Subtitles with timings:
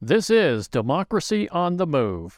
[0.00, 2.36] This is Democracy on the Move.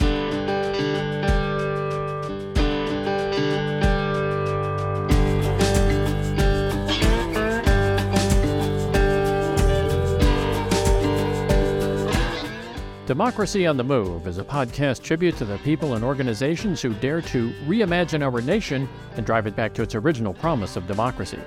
[13.06, 17.20] Democracy on the Move is a podcast tribute to the people and organizations who dare
[17.20, 21.38] to reimagine our nation and drive it back to its original promise of democracy.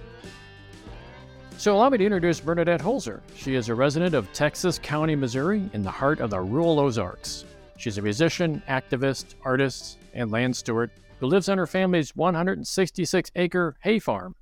[1.58, 3.22] So allow me to introduce Bernadette Holzer.
[3.36, 7.45] She is a resident of Texas County, Missouri, in the heart of the rural Ozarks.
[7.78, 13.78] She's a musician, activist, artist, and land steward who lives on her family's 166 acre
[13.81, 14.36] hay farm.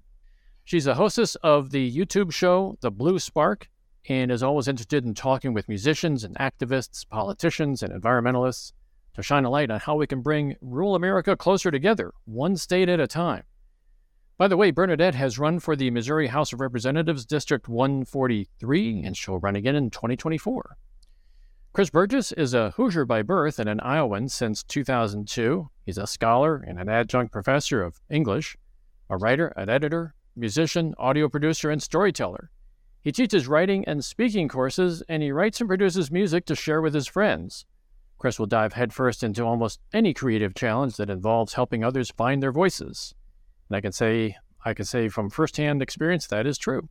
[0.63, 3.69] She's a hostess of the YouTube show The Blue Spark
[4.09, 8.73] and is always interested in talking with musicians and activists, politicians, and environmentalists
[9.13, 12.89] to shine a light on how we can bring rural America closer together, one state
[12.89, 13.43] at a time.
[14.37, 19.15] By the way, Bernadette has run for the Missouri House of Representatives District 143, and
[19.15, 20.75] she'll run again in 2024.
[21.71, 25.69] Chris Burgess is a Hoosier by birth and an Iowan since 2002.
[25.85, 28.57] He's a scholar and an adjunct professor of English,
[29.09, 32.49] a writer, an editor, musician, audio producer, and storyteller.
[33.03, 36.93] He teaches writing and speaking courses, and he writes and produces music to share with
[36.93, 37.65] his friends.
[38.17, 42.53] Chris will dive headfirst into almost any creative challenge that involves helping others find their
[42.53, 43.13] voices.
[43.67, 46.87] And I can say, I can say from firsthand experience that is true.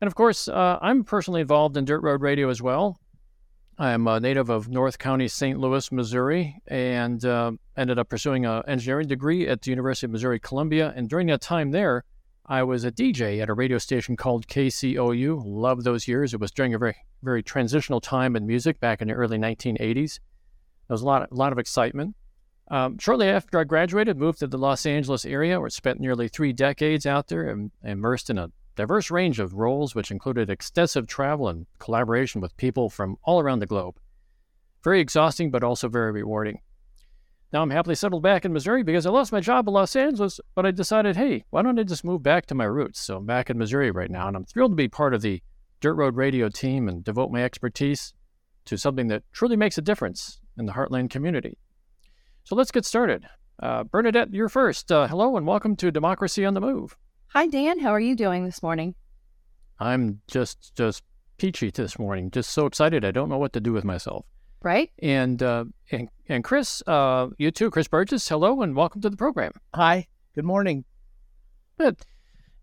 [0.00, 2.98] And of course, uh, I'm personally involved in Dirt Road Radio as well.
[3.78, 5.60] I am a native of North County, St.
[5.60, 10.40] Louis, Missouri, and uh, ended up pursuing an engineering degree at the University of Missouri
[10.40, 10.92] Columbia.
[10.96, 12.02] And during that time there,
[12.50, 15.42] I was a DJ at a radio station called KCOU.
[15.44, 16.32] Loved those years.
[16.32, 20.18] It was during a very, very transitional time in music back in the early 1980s.
[20.86, 22.16] There was a lot, a lot of excitement.
[22.70, 26.26] Um, shortly after I graduated, moved to the Los Angeles area, where I spent nearly
[26.28, 31.06] three decades out there and immersed in a diverse range of roles, which included extensive
[31.06, 33.98] travel and collaboration with people from all around the globe.
[34.82, 36.60] Very exhausting, but also very rewarding.
[37.50, 40.38] Now I'm happily settled back in Missouri because I lost my job in Los Angeles,
[40.54, 43.00] but I decided, hey, why don't I just move back to my roots?
[43.00, 45.42] So I'm back in Missouri right now, and I'm thrilled to be part of the
[45.80, 48.12] Dirt Road Radio team and devote my expertise
[48.66, 51.56] to something that truly makes a difference in the Heartland community.
[52.44, 53.26] So let's get started.
[53.62, 54.92] Uh, Bernadette, you're first.
[54.92, 56.96] Uh, hello and welcome to Democracy on the Move.
[57.28, 57.78] Hi, Dan.
[57.78, 58.94] How are you doing this morning?
[59.80, 61.02] I'm just just
[61.38, 62.30] peachy this morning.
[62.30, 63.04] Just so excited.
[63.04, 64.26] I don't know what to do with myself.
[64.62, 64.90] Right.
[64.98, 68.28] And uh, and and Chris, uh, you too, Chris Burgess.
[68.28, 69.52] Hello and welcome to the program.
[69.74, 70.08] Hi.
[70.34, 70.84] Good morning.
[71.78, 71.98] Good.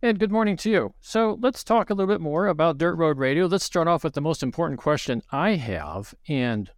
[0.02, 0.94] And good morning to you.
[1.00, 3.46] So let's talk a little bit more about Dirt Road Radio.
[3.46, 6.70] Let's start off with the most important question I have, and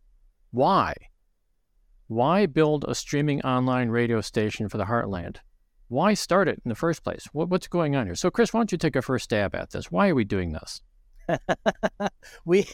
[0.52, 0.94] why?
[2.08, 5.38] Why build a streaming online radio station for the Heartland?
[5.90, 7.28] Why start it in the first place?
[7.34, 8.16] What, what's going on here?
[8.16, 9.92] So, Chris, why don't you take a first stab at this?
[9.92, 10.82] Why are we doing this?
[12.46, 12.66] we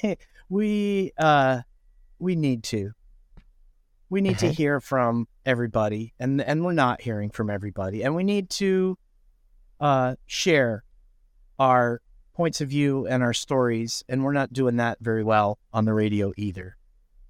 [0.49, 1.61] we uh
[2.19, 2.91] we need to.
[4.09, 8.23] We need to hear from everybody, and and we're not hearing from everybody, and we
[8.23, 8.97] need to
[9.79, 10.83] uh share
[11.57, 12.01] our
[12.35, 15.93] points of view and our stories, and we're not doing that very well on the
[15.93, 16.77] radio either.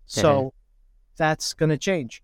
[0.06, 0.54] So
[1.16, 2.22] that's going to change.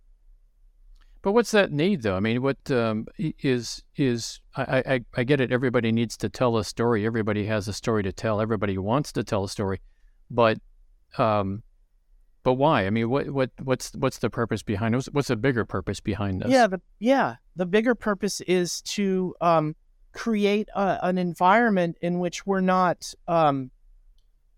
[1.21, 2.15] But what's that need, though?
[2.15, 5.51] I mean, what um, is is I, I I get it.
[5.51, 7.05] Everybody needs to tell a story.
[7.05, 8.39] Everybody has a story to tell.
[8.39, 9.81] Everybody wants to tell a story,
[10.31, 10.59] but
[11.17, 11.63] um,
[12.43, 12.85] but why?
[12.85, 15.07] I mean, what what what's what's the purpose behind it?
[15.11, 16.49] What's the bigger purpose behind this?
[16.49, 19.75] Yeah, the yeah, the bigger purpose is to um,
[20.13, 23.71] create a, an environment in which we're not um,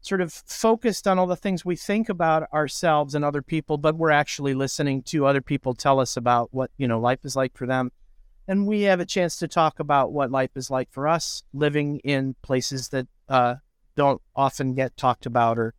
[0.02, 3.96] sort of focused on all the things we think about ourselves and other people, but
[3.96, 7.58] we're actually listening to other people tell us about what you know life is like
[7.58, 7.92] for them,
[8.48, 11.98] and we have a chance to talk about what life is like for us living
[12.04, 13.56] in places that uh,
[13.96, 15.74] don't often get talked about or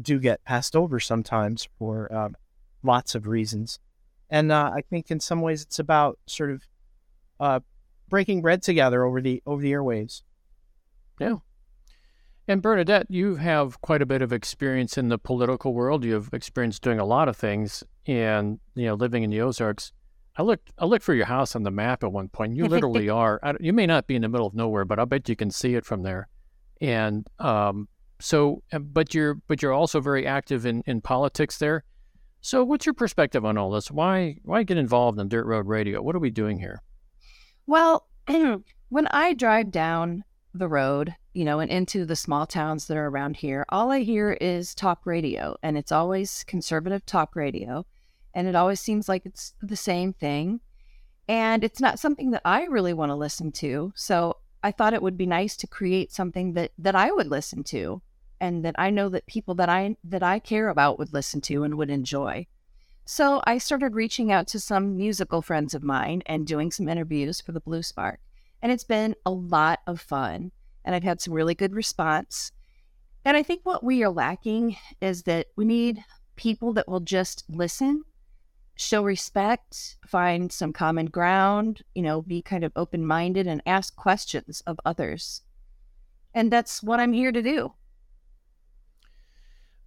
[0.00, 2.36] do get passed over sometimes for um,
[2.82, 3.78] lots of reasons.
[4.30, 6.62] And uh, I think in some ways it's about sort of
[7.40, 7.60] uh,
[8.08, 10.22] breaking bread together over the over the airwaves.
[11.18, 11.36] Yeah.
[12.46, 16.04] And Bernadette, you have quite a bit of experience in the political world.
[16.04, 19.92] You have experience doing a lot of things, and you know, living in the Ozarks.
[20.36, 22.56] I looked, I looked for your house on the map at one point.
[22.56, 23.40] You literally are.
[23.42, 25.50] I, you may not be in the middle of nowhere, but I bet you can
[25.50, 26.28] see it from there.
[26.80, 27.88] And um,
[28.20, 31.84] so, uh, but you're, but you're also very active in in politics there.
[32.40, 33.90] So, what's your perspective on all this?
[33.90, 36.02] Why, why get involved in Dirt Road Radio?
[36.02, 36.82] What are we doing here?
[37.66, 42.98] Well, when I drive down the road, you know, and into the small towns that
[42.98, 47.86] are around here, all I hear is talk radio, and it's always conservative talk radio.
[48.34, 50.60] And it always seems like it's the same thing.
[51.28, 53.92] And it's not something that I really want to listen to.
[53.96, 57.64] So I thought it would be nice to create something that, that I would listen
[57.64, 58.00] to
[58.40, 61.64] and that I know that people that I that I care about would listen to
[61.64, 62.46] and would enjoy.
[63.04, 67.42] So I started reaching out to some musical friends of mine and doing some interviews
[67.42, 68.20] for the Blue Spark.
[68.62, 70.50] And it's been a lot of fun.
[70.82, 72.50] And I've had some really good response.
[73.22, 76.02] And I think what we are lacking is that we need
[76.36, 78.04] people that will just listen,
[78.76, 83.94] show respect, find some common ground, you know, be kind of open minded and ask
[83.96, 85.42] questions of others.
[86.34, 87.72] And that's what I'm here to do.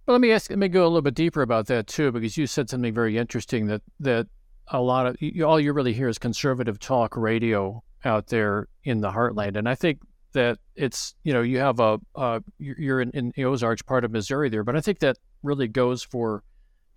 [0.06, 0.48] Well, let me ask.
[0.48, 3.18] Let me go a little bit deeper about that too, because you said something very
[3.18, 4.26] interesting that that
[4.68, 9.02] a lot of you, all you really hear is conservative talk radio out there in
[9.02, 10.00] the heartland, and I think
[10.32, 14.10] that it's you know you have a uh, you're in, in the Ozarks part of
[14.10, 16.42] Missouri there, but I think that really goes for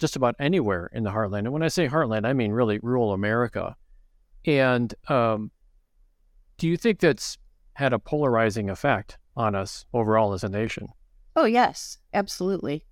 [0.02, 1.40] just about anywhere in the heartland.
[1.40, 3.78] And when I say heartland, I mean really rural America.
[4.46, 5.52] And um,
[6.58, 7.38] do you think that's
[7.74, 10.90] had a polarizing effect on us overall as a nation?
[11.38, 12.84] Oh yes, absolutely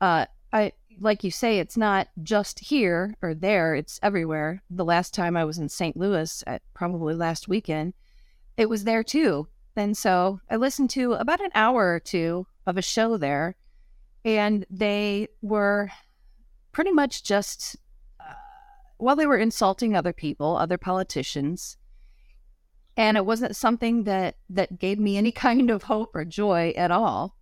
[0.00, 4.62] uh, I like you say, it's not just here or there; it's everywhere.
[4.70, 5.96] The last time I was in St.
[5.96, 7.94] Louis, at probably last weekend,
[8.56, 9.48] it was there too.
[9.76, 13.56] And so I listened to about an hour or two of a show there,
[14.24, 15.90] and they were
[16.72, 17.76] pretty much just,
[18.20, 18.32] uh,
[18.98, 21.76] well, they were insulting other people, other politicians,
[22.96, 26.90] and it wasn't something that that gave me any kind of hope or joy at
[26.90, 27.36] all.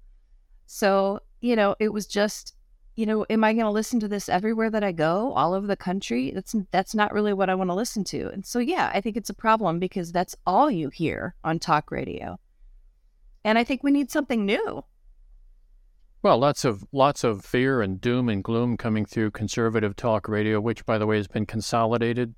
[0.66, 2.54] So you know, it was just,
[2.96, 5.66] you know, am I going to listen to this everywhere that I go, all over
[5.66, 6.32] the country?
[6.32, 8.28] That's that's not really what I want to listen to.
[8.30, 11.90] And so, yeah, I think it's a problem because that's all you hear on talk
[11.90, 12.38] radio.
[13.44, 14.84] And I think we need something new.
[16.22, 20.60] Well, lots of lots of fear and doom and gloom coming through conservative talk radio,
[20.60, 22.34] which, by the way, has been consolidated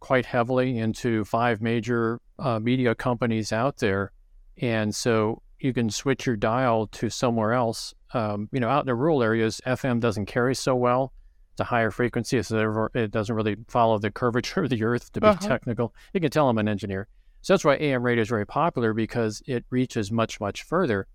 [0.00, 4.12] quite heavily into five major uh, media companies out there,
[4.58, 8.86] and so you can switch your dial to somewhere else um, you know, out in
[8.86, 11.12] the rural areas, FM doesn't carry so well.
[11.52, 15.12] It's a higher frequency, so it doesn't really follow the curvature of the Earth.
[15.12, 15.48] To be uh-huh.
[15.48, 17.08] technical, you can tell I'm an engineer.
[17.42, 21.08] So that's why AM radio is very popular because it reaches much, much further.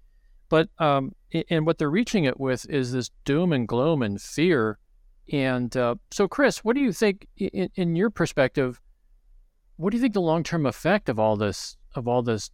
[0.49, 1.13] But um,
[1.49, 4.79] and what they're reaching it with is this doom and gloom and fear.
[5.31, 8.79] And uh, so, Chris, what do you think, in, in your perspective,
[9.75, 12.49] what do you think the long-term effect of all this of all this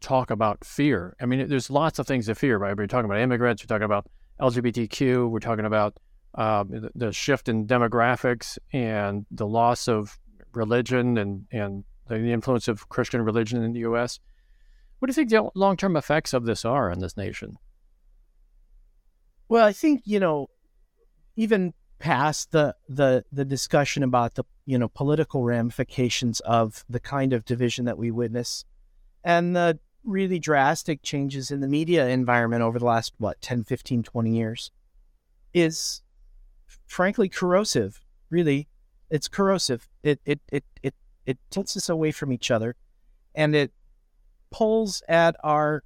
[0.00, 1.16] talk about fear.
[1.20, 2.76] I mean, there's lots of things to fear, right?
[2.76, 4.06] We're talking about immigrants, we're talking about
[4.40, 5.98] LGBTQ, we're talking about
[6.34, 10.18] um, the shift in demographics and the loss of
[10.52, 14.20] religion and, and the influence of Christian religion in the U.S.
[14.98, 17.58] What do you think the long term effects of this are on this nation?
[19.48, 20.48] Well, I think, you know,
[21.36, 27.32] even past the, the, the discussion about the, you know, political ramifications of the kind
[27.32, 28.64] of division that we witness
[29.24, 34.02] and the really drastic changes in the media environment over the last, what, 10, 15,
[34.02, 34.70] 20 years
[35.54, 36.02] is
[36.86, 38.00] frankly corrosive.
[38.30, 38.68] Really,
[39.10, 39.88] it's corrosive.
[40.02, 40.94] It, it, it, it,
[41.24, 42.76] it tilts us away from each other
[43.34, 43.72] and it
[44.50, 45.82] pulls at our,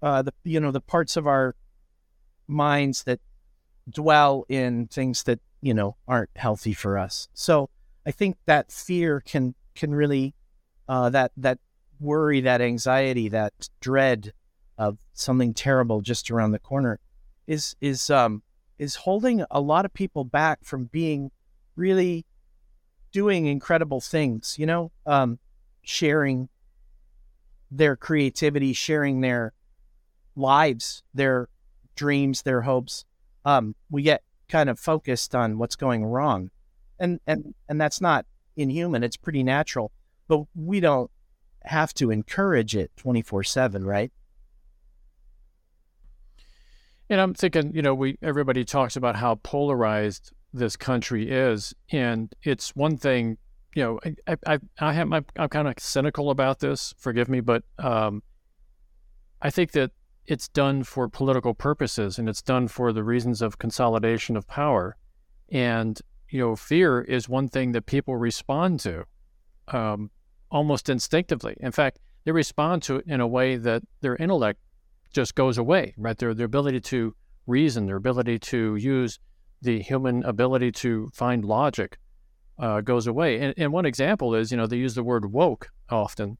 [0.00, 1.54] uh, the, you know, the parts of our
[2.48, 3.20] minds that
[3.88, 7.28] dwell in things that, you know, aren't healthy for us.
[7.34, 7.70] So
[8.06, 10.34] I think that fear can, can really,
[10.88, 11.58] uh, that, that
[12.00, 14.32] worry, that anxiety, that dread
[14.78, 16.98] of something terrible just around the corner
[17.46, 18.42] is is um
[18.78, 21.30] is holding a lot of people back from being
[21.76, 22.24] really
[23.12, 25.38] doing incredible things, you know, um,
[25.82, 26.48] sharing
[27.72, 29.54] their creativity, sharing their
[30.36, 31.48] lives, their
[31.96, 33.04] dreams, their hopes.
[33.44, 36.50] Um, we get kind of focused on what's going wrong.
[36.98, 38.26] And and and that's not
[38.56, 39.90] inhuman, it's pretty natural.
[40.28, 41.10] But we don't
[41.64, 44.12] have to encourage it 24 7, right?
[47.08, 52.32] And I'm thinking, you know, we everybody talks about how polarized this country is, and
[52.42, 53.38] it's one thing,
[53.74, 56.94] you know, I I, I have my I'm kind of cynical about this.
[56.98, 58.22] Forgive me, but um,
[59.40, 59.90] I think that
[60.26, 64.96] it's done for political purposes and it's done for the reasons of consolidation of power.
[65.50, 66.00] And,
[66.30, 69.04] you know, fear is one thing that people respond to
[69.68, 70.10] um,
[70.50, 71.56] almost instinctively.
[71.60, 74.60] In fact, they respond to it in a way that their intellect
[75.12, 76.16] just goes away, right?
[76.16, 77.14] Their, their ability to
[77.46, 79.18] reason, their ability to use
[79.60, 81.98] the human ability to find logic
[82.62, 83.40] uh, goes away.
[83.40, 86.38] And, and one example is, you know, they use the word woke often.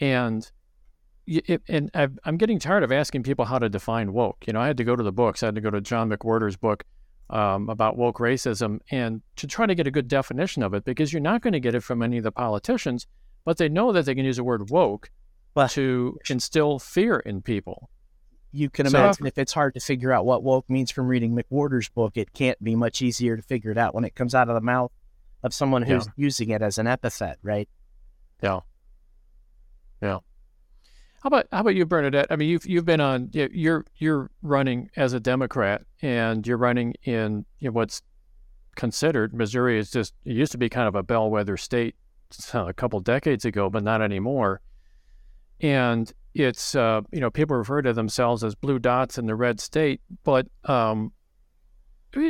[0.00, 0.48] And
[1.26, 4.44] it, and i am getting tired of asking people how to define woke.
[4.46, 5.42] You know, I had to go to the books.
[5.42, 6.84] I had to go to John McWhorter's book
[7.30, 11.12] um, about woke racism and to try to get a good definition of it because
[11.12, 13.08] you're not going to get it from any of the politicians,
[13.44, 15.10] but they know that they can use the word woke
[15.56, 17.90] well, to instill fear in people.
[18.52, 21.34] You can so, imagine if it's hard to figure out what woke means from reading
[21.36, 24.48] McWhorter's book, it can't be much easier to figure it out when it comes out
[24.48, 24.92] of the mouth
[25.42, 26.12] of someone who's yeah.
[26.16, 27.68] using it as an epithet, right?
[28.42, 28.60] Yeah.
[30.02, 30.18] Yeah.
[31.22, 32.26] How about how about you, Bernadette?
[32.30, 36.94] I mean, you've you've been on you're you're running as a Democrat, and you're running
[37.02, 38.02] in you know, what's
[38.76, 41.96] considered Missouri is just it used to be kind of a bellwether state
[42.54, 44.60] a couple decades ago, but not anymore.
[45.60, 49.58] And it's uh, you know people refer to themselves as blue dots in the red
[49.58, 51.12] state, but um,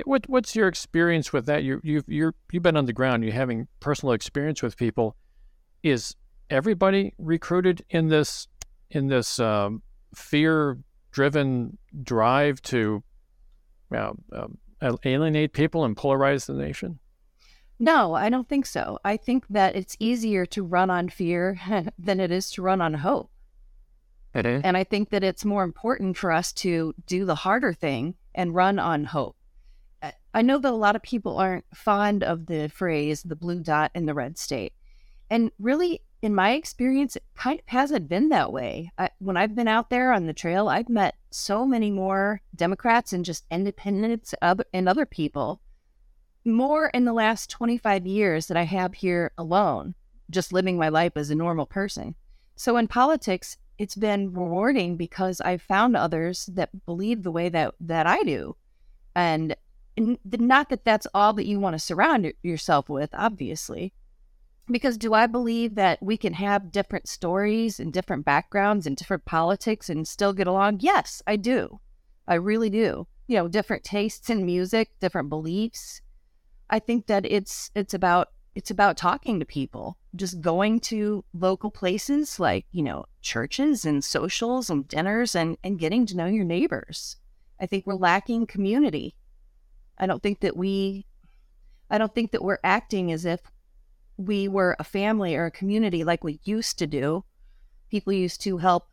[0.04, 1.62] what what's your experience with that?
[1.62, 3.24] You you've you're you've been on the ground.
[3.24, 5.16] You're having personal experience with people.
[5.82, 6.14] Is
[6.50, 8.48] everybody recruited in this
[8.90, 9.82] in this um,
[10.14, 13.02] fear-driven drive to
[13.94, 14.12] uh,
[15.04, 16.98] alienate people and polarize the nation?
[17.78, 18.98] No, I don't think so.
[19.04, 21.58] I think that it's easier to run on fear
[21.98, 23.30] than it is to run on hope.
[24.34, 24.62] It is.
[24.64, 28.54] And I think that it's more important for us to do the harder thing and
[28.54, 29.35] run on hope.
[30.36, 33.90] I know that a lot of people aren't fond of the phrase the blue dot
[33.94, 34.74] in the red state.
[35.30, 38.92] And really, in my experience, it kind of hasn't been that way.
[38.98, 43.14] I, when I've been out there on the trail, I've met so many more Democrats
[43.14, 45.62] and just independents and other people
[46.44, 49.94] more in the last 25 years that I have here alone,
[50.28, 52.14] just living my life as a normal person.
[52.56, 57.74] So in politics, it's been rewarding because I've found others that believe the way that,
[57.80, 58.54] that I do.
[59.14, 59.56] And
[59.96, 63.92] not that that's all that you want to surround yourself with, obviously,
[64.68, 69.24] because do I believe that we can have different stories and different backgrounds and different
[69.24, 70.80] politics and still get along?
[70.80, 71.80] Yes, I do.
[72.26, 73.06] I really do.
[73.28, 76.00] You know, different tastes in music, different beliefs.
[76.68, 81.70] I think that it's it's about it's about talking to people, just going to local
[81.70, 86.44] places like, you know, churches and socials and dinners and, and getting to know your
[86.44, 87.16] neighbors.
[87.60, 89.14] I think we're lacking community.
[89.98, 91.06] I don't think that we
[91.90, 93.40] I don't think that we're acting as if
[94.16, 97.24] we were a family or a community like we used to do.
[97.90, 98.88] People used to help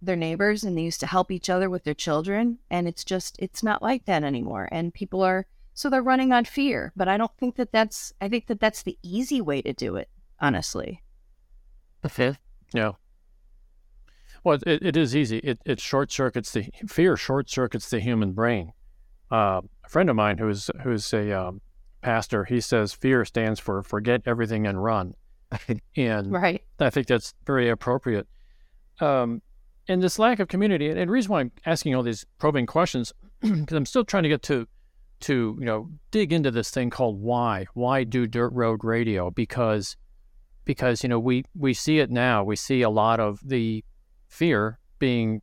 [0.00, 2.58] their neighbors and they used to help each other with their children.
[2.70, 4.68] And it's just, it's not like that anymore.
[4.72, 6.92] And people are, so they're running on fear.
[6.96, 9.96] But I don't think that that's, I think that that's the easy way to do
[9.96, 10.08] it,
[10.40, 11.02] honestly.
[12.02, 12.38] The fifth?
[12.72, 12.92] Yeah.
[14.42, 15.38] Well, it, it is easy.
[15.38, 18.72] It, it short circuits the fear, short circuits the human brain.
[19.30, 21.60] Uh, a friend of mine who's who's a um,
[22.02, 25.14] pastor, he says fear stands for forget everything and run.
[25.96, 26.62] and right.
[26.78, 28.26] I think that's very appropriate.
[29.00, 29.42] Um,
[29.88, 33.12] and this lack of community, and the reason why I'm asking all these probing questions,
[33.40, 34.68] because I'm still trying to get to,
[35.20, 37.66] to you know, dig into this thing called why.
[37.74, 39.30] Why do dirt road radio?
[39.30, 39.96] Because,
[40.64, 42.44] because you know, we we see it now.
[42.44, 43.84] We see a lot of the
[44.28, 45.42] fear being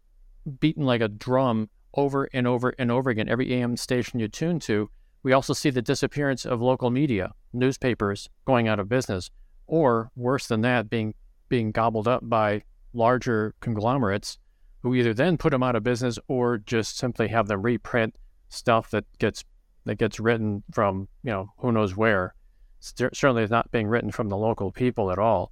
[0.59, 3.29] beaten like a drum over and over and over again.
[3.29, 4.89] Every AM station you tune to,
[5.23, 9.29] we also see the disappearance of local media, newspapers going out of business,
[9.65, 11.13] or worse than that, being
[11.49, 12.61] being gobbled up by
[12.93, 14.37] larger conglomerates
[14.81, 18.15] who either then put them out of business or just simply have them reprint
[18.49, 19.43] stuff that gets
[19.85, 22.33] that gets written from you know who knows where.
[22.79, 25.51] Certainly, it's not being written from the local people at all.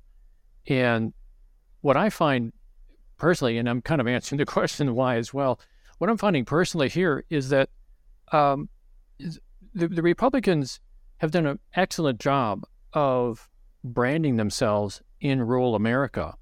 [0.68, 1.12] And
[1.82, 2.54] what I find
[3.18, 5.60] personally, and I'm kind of answering the question why as well.
[5.98, 7.70] What I'm finding personally here is that
[8.32, 8.70] um,
[9.74, 10.80] the, the Republicans
[11.18, 13.50] have done an excellent job of
[13.84, 16.36] branding themselves in rural America.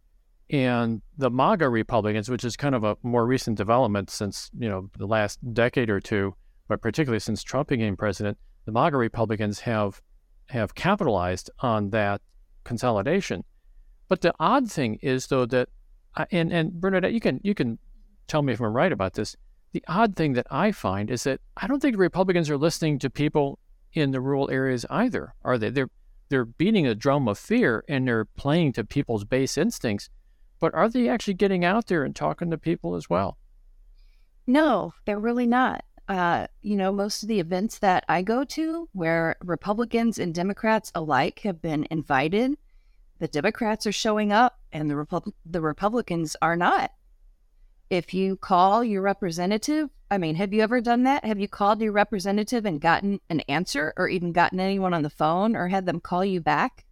[0.49, 4.89] And the MAGA Republicans, which is kind of a more recent development since, you know,
[4.97, 6.35] the last decade or two,
[6.67, 10.01] but particularly since Trump became president, the MAGA Republicans have
[10.49, 12.21] have capitalized on that
[12.63, 13.43] consolidation.
[14.07, 15.69] But the odd thing is though that
[16.31, 17.79] and and Bernadette, you can you can
[18.27, 19.35] tell me if I'm right about this.
[19.71, 23.09] The odd thing that I find is that I don't think Republicans are listening to
[23.09, 23.59] people
[23.93, 25.69] in the rural areas either, are they?
[25.69, 25.89] They're
[26.29, 30.09] they're beating a drum of fear and they're playing to people's base instincts,
[30.59, 33.37] but are they actually getting out there and talking to people as well?
[34.47, 35.83] No, they're really not.
[36.07, 40.91] Uh, you know, most of the events that I go to where Republicans and Democrats
[40.95, 42.57] alike have been invited,
[43.19, 46.91] the Democrats are showing up and the Repub- the Republicans are not.
[47.93, 51.23] If you call your representative, I mean, have you ever done that?
[51.23, 55.11] Have you called your representative and gotten an answer or even gotten anyone on the
[55.11, 56.85] phone or had them call you back?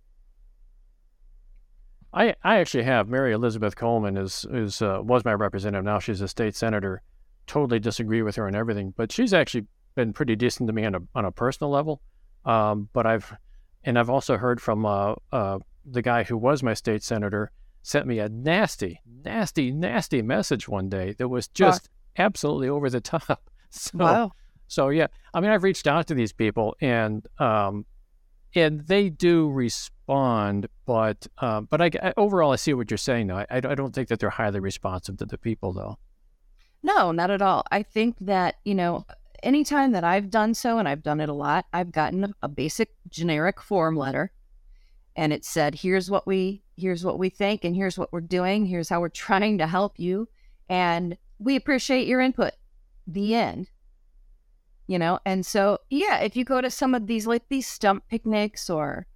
[2.14, 3.10] I, I actually have.
[3.10, 5.84] Mary Elizabeth Coleman is is uh, was my representative.
[5.84, 7.02] Now she's a state senator.
[7.48, 9.66] Totally disagree with her on everything, but she's actually
[9.96, 12.00] been pretty decent to me on a on a personal level.
[12.46, 13.34] Um, but I've
[13.84, 17.52] and I've also heard from uh, uh, the guy who was my state senator
[17.84, 23.02] sent me a nasty, nasty, nasty message one day that was just absolutely over the
[23.14, 23.50] top.
[23.70, 24.32] So, Wow.
[24.68, 27.86] so yeah, I mean, I've reached out to these people, and um,
[28.54, 33.28] and they do respond, but uh, but I, I- overall I see what you're saying.
[33.28, 35.98] Though I, I don't think that they're highly responsive to the people, though.
[36.84, 37.64] No, not at all.
[37.72, 39.06] I think that, you know,
[39.44, 42.90] anytime that I've done so, and I've done it a lot, I've gotten a basic
[43.10, 44.32] generic form letter
[45.16, 48.66] and it said, here's what we here's what we think and here's what we're doing,
[48.66, 50.28] here's how we're trying to help you,
[50.70, 52.54] and we appreciate your input.
[53.08, 53.70] The end.
[54.88, 58.04] You know, and so yeah, if you go to some of these like these stump
[58.10, 59.08] picnics or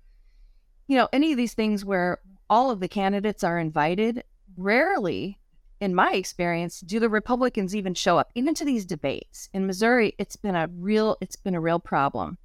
[0.87, 2.19] you know, any of these things where
[2.49, 4.23] all of the candidates are invited,
[4.55, 5.39] rarely
[5.81, 9.49] in my experience, do the Republicans even show up, even to these debates?
[9.53, 12.37] In Missouri, it's been a real it's been a real problem.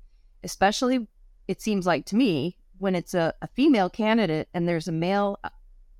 [0.42, 1.06] Especially
[1.46, 5.38] it seems like to me, when it's a, a female candidate and there's a male
[5.44, 5.50] uh,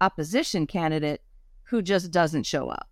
[0.01, 1.23] opposition candidate
[1.65, 2.89] who just doesn't show up.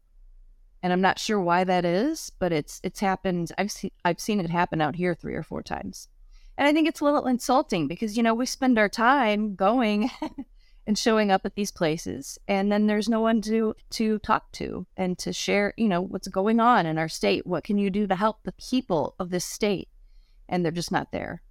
[0.83, 4.39] And I'm not sure why that is, but it's it's happened I've seen I've seen
[4.39, 6.09] it happen out here three or four times.
[6.57, 10.11] And I think it's a little insulting because you know, we spend our time going
[10.89, 14.87] and showing up at these places and then there's no one to to talk to
[14.97, 18.07] and to share you know what's going on in our state what can you do
[18.07, 19.89] to help the people of this state
[20.49, 21.43] and they're just not there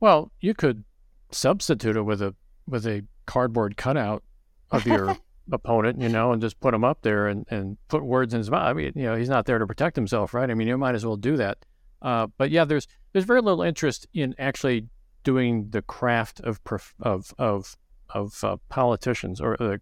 [0.00, 0.84] Well, you could
[1.30, 2.34] substitute it with a
[2.66, 4.22] with a cardboard cutout
[4.70, 5.16] of your
[5.52, 8.50] opponent, you know, and just put him up there and, and put words in his
[8.50, 8.64] mouth.
[8.64, 10.50] I mean, you know, he's not there to protect himself, right?
[10.50, 11.58] I mean, you might as well do that.
[12.02, 14.86] Uh, but yeah, there's there's very little interest in actually
[15.24, 17.76] doing the craft of prof- of of
[18.10, 19.80] of uh, politicians or the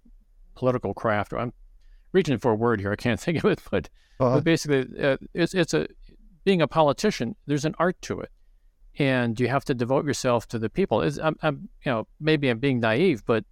[0.54, 1.32] political craft.
[1.34, 1.52] I'm
[2.12, 2.92] reaching for a word here.
[2.92, 3.88] I can't think of it, but
[4.20, 4.36] Uh-huh.
[4.36, 5.88] but basically, uh, it's it's a
[6.44, 7.34] being a politician.
[7.46, 8.30] There's an art to it,
[8.98, 11.02] and you have to devote yourself to the people.
[11.22, 13.44] I'm, I'm, you know, maybe I'm being naive, but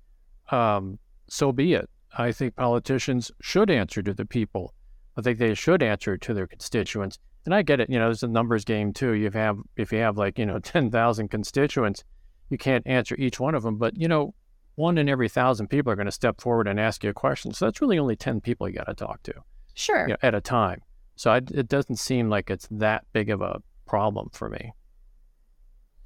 [0.51, 1.89] um, so be it.
[2.17, 4.75] I think politicians should answer to the people.
[5.17, 7.19] I think they should answer to their constituents.
[7.45, 7.91] And I get it.
[7.91, 9.13] You know, it's a numbers game too.
[9.13, 12.05] You have if you have like you know ten thousand constituents,
[12.51, 13.79] you can't answer each one of them.
[13.79, 14.35] But you know,
[14.77, 17.53] one in every thousand people are going to step forward and ask you a question.
[17.53, 19.35] So that's really only ten people you got to talk to
[19.75, 20.83] sure you know, at a time.
[21.17, 24.73] So I, it doesn't seem like it's that big of a problem for me.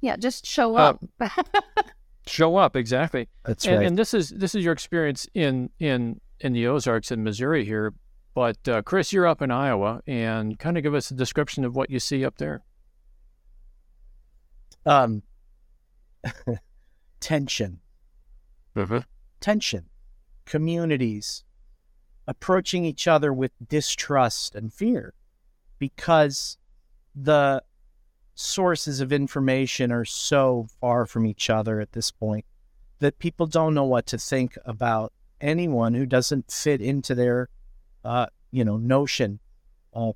[0.01, 1.31] Yeah just show Uh, up
[2.27, 3.87] Show up exactly, That's and, right.
[3.87, 7.93] and this is this is your experience in in in the Ozarks in Missouri here.
[8.33, 11.77] But uh, Chris, you're up in Iowa, and kind of give us a description of
[11.77, 12.63] what you see up there.
[14.85, 15.23] Um,
[17.21, 17.79] tension,
[19.39, 19.85] tension,
[20.45, 21.45] communities
[22.27, 25.13] approaching each other with distrust and fear
[25.79, 26.57] because
[27.15, 27.63] the
[28.37, 32.45] sources of information are so far from each other at this point
[32.99, 37.49] that people don't know what to think about anyone who doesn't fit into their
[38.05, 39.39] uh, you know notion
[39.91, 40.15] of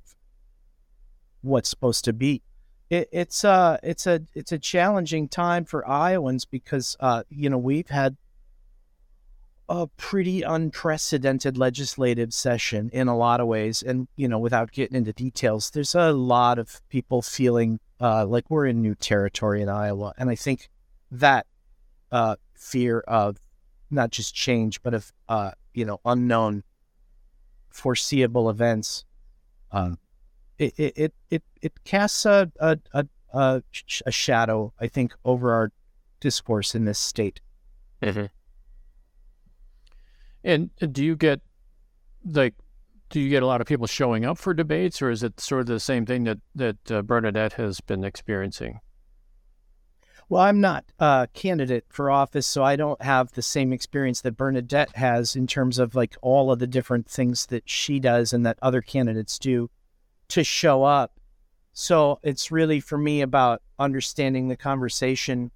[1.40, 2.42] what's supposed to be.
[2.90, 7.58] It, it's a it's a it's a challenging time for Iowans because uh, you know
[7.58, 8.16] we've had
[9.68, 14.96] a pretty unprecedented legislative session in a lot of ways, and you know without getting
[14.96, 19.68] into details, there's a lot of people feeling uh, like we're in new territory in
[19.68, 20.68] Iowa, and I think
[21.12, 21.46] that
[22.10, 23.38] uh, fear of
[23.90, 26.64] not just change, but of uh, you know unknown,
[27.70, 29.04] foreseeable events.
[29.70, 29.98] Um,
[30.58, 35.14] it it it it, it casts a a, a a sh- a shadow, I think,
[35.24, 35.70] over our
[36.20, 37.40] discourse in this state.
[40.42, 41.40] And uh, do you get
[42.24, 42.54] like
[43.12, 45.60] do you get a lot of people showing up for debates, or is it sort
[45.60, 48.80] of the same thing that that uh, Bernadette has been experiencing?
[50.28, 54.38] Well, I'm not a candidate for office, so I don't have the same experience that
[54.38, 58.46] Bernadette has in terms of like all of the different things that she does and
[58.46, 59.68] that other candidates do
[60.28, 61.20] to show up.
[61.74, 65.50] So it's really for me about understanding the conversation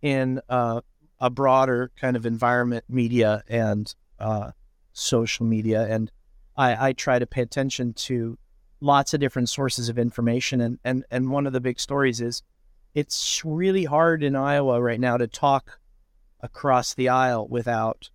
[0.00, 0.80] in uh,
[1.20, 4.52] a broader kind of environment, media and uh,
[4.94, 6.10] social media, and
[6.56, 8.38] I, I try to pay attention to
[8.80, 10.60] lots of different sources of information.
[10.60, 12.42] And, and, and one of the big stories is
[12.94, 15.80] it's really hard in Iowa right now to talk
[16.40, 18.10] across the aisle without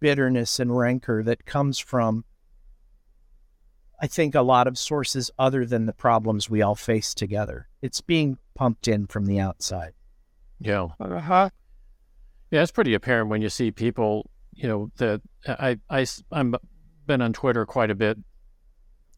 [0.00, 2.24] bitterness and rancor that comes from,
[4.00, 7.68] I think, a lot of sources other than the problems we all face together.
[7.82, 9.92] It's being pumped in from the outside.
[10.58, 10.88] Yeah.
[10.98, 11.50] Uh-huh.
[12.50, 16.56] Yeah, it's pretty apparent when you see people, you know, that I, I, I'm
[17.10, 18.18] been on Twitter quite a bit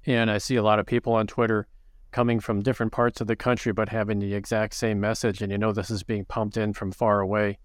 [0.07, 1.67] and I see a lot of people on Twitter
[2.11, 5.43] coming from different parts of the country, but having the exact same message.
[5.43, 7.59] And you know, this is being pumped in from far away.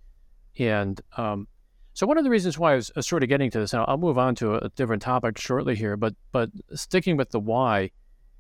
[0.58, 1.48] And um,
[1.94, 3.98] so, one of the reasons why I was, sort of getting to this, and I'll
[3.98, 7.92] move on to a, different topic shortly here, but but sticking with the why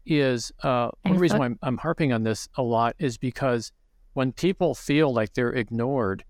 [0.05, 3.71] is uh, one reason why I'm, I'm harping on this a lot is because
[4.13, 6.23] when people feel like they're ignored,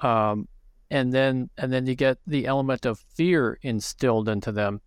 [0.00, 0.48] um,
[0.90, 4.80] and then and then you get the element of fear instilled into them,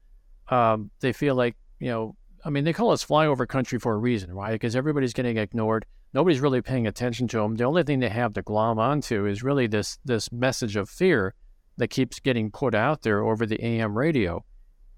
[0.50, 3.98] um, they feel like you know I mean, they call us flyover country for a
[3.98, 4.54] reason, right?
[4.54, 5.86] Because everybody's getting ignored.
[6.14, 7.56] Nobody's really paying attention to them.
[7.56, 11.34] The only thing they have to glom onto is really this this message of fear
[11.78, 14.44] that keeps getting put out there over the AM radio,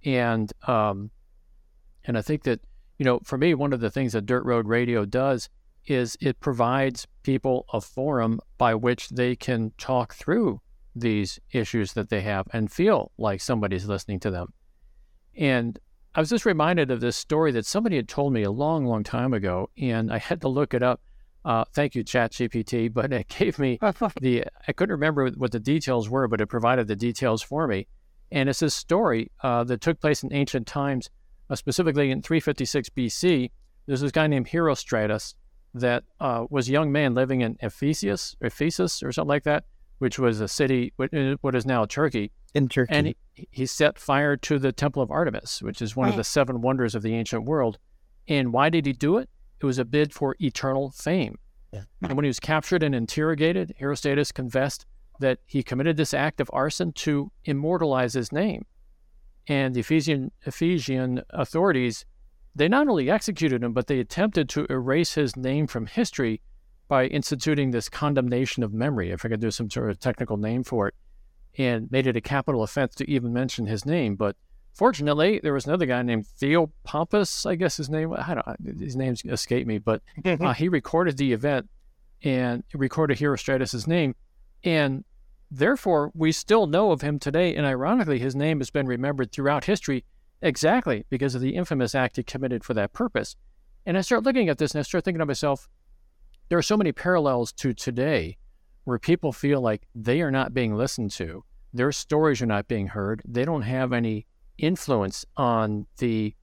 [0.06, 1.12] and um,
[2.06, 2.62] and I think that
[2.98, 5.50] you know, for me, one of the things that Dirt Road Radio does
[5.86, 10.62] is it provides people a forum by which they can talk through
[10.96, 14.54] these issues that they have and feel like somebody's listening to them.
[15.38, 15.80] And
[16.14, 19.04] I was just reminded of this story that somebody had told me a long, long
[19.04, 21.02] time ago, and I had to look it up.
[21.46, 23.80] Uh, thank you, ChatGPT, but it gave me
[24.22, 27.88] the, I couldn't remember what the details were, but it provided the details for me.
[28.32, 31.10] And it's this story uh, that took place in ancient times,
[31.50, 33.52] uh, specifically in 356 BC.
[33.86, 35.36] There's this guy named Herostratus
[35.74, 39.64] that uh, was a young man living in Ephesus, Ephesus or something like that,
[40.00, 42.32] which was a city, what is now Turkey.
[42.54, 42.94] In Turkey.
[42.94, 43.16] And he,
[43.52, 46.12] he set fire to the Temple of Artemis, which is one right.
[46.12, 47.78] of the seven wonders of the ancient world.
[48.28, 49.30] And why did he do it?
[49.62, 51.38] It was a bid for eternal fame.
[51.72, 51.84] Yeah.
[52.02, 54.86] And when he was captured and interrogated, Herostratus confessed
[55.20, 58.66] that he committed this act of arson to immortalize his name.
[59.48, 62.06] And the Ephesian, Ephesian authorities,
[62.56, 66.42] they not only executed him, but they attempted to erase his name from history
[66.88, 69.12] by instituting this condemnation of memory.
[69.12, 70.96] If I forget there's some sort of technical name for it,
[71.58, 74.16] and made it a capital offense to even mention his name.
[74.16, 74.36] But
[74.74, 78.14] fortunately, there was another guy named Theopompus, I guess his name.
[78.14, 78.80] I don't.
[78.80, 81.70] His names escape me, but uh, he recorded the event
[82.24, 84.16] and recorded Herostratus' name,
[84.64, 85.04] and
[85.50, 87.56] therefore we still know of him today.
[87.56, 90.06] And ironically, his name has been remembered throughout history
[90.42, 93.36] exactly because of the infamous act he committed for that purpose.
[93.86, 95.68] And I start looking at this and I start thinking to myself,
[96.50, 98.38] there are so many parallels to today
[98.84, 102.88] where people feel like they are not being listened to, their stories are not being
[102.88, 104.26] heard, they don't have any
[104.58, 106.36] influence on the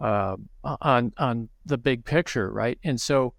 [0.00, 2.78] uh, on on the big picture, right?
[2.82, 3.34] And so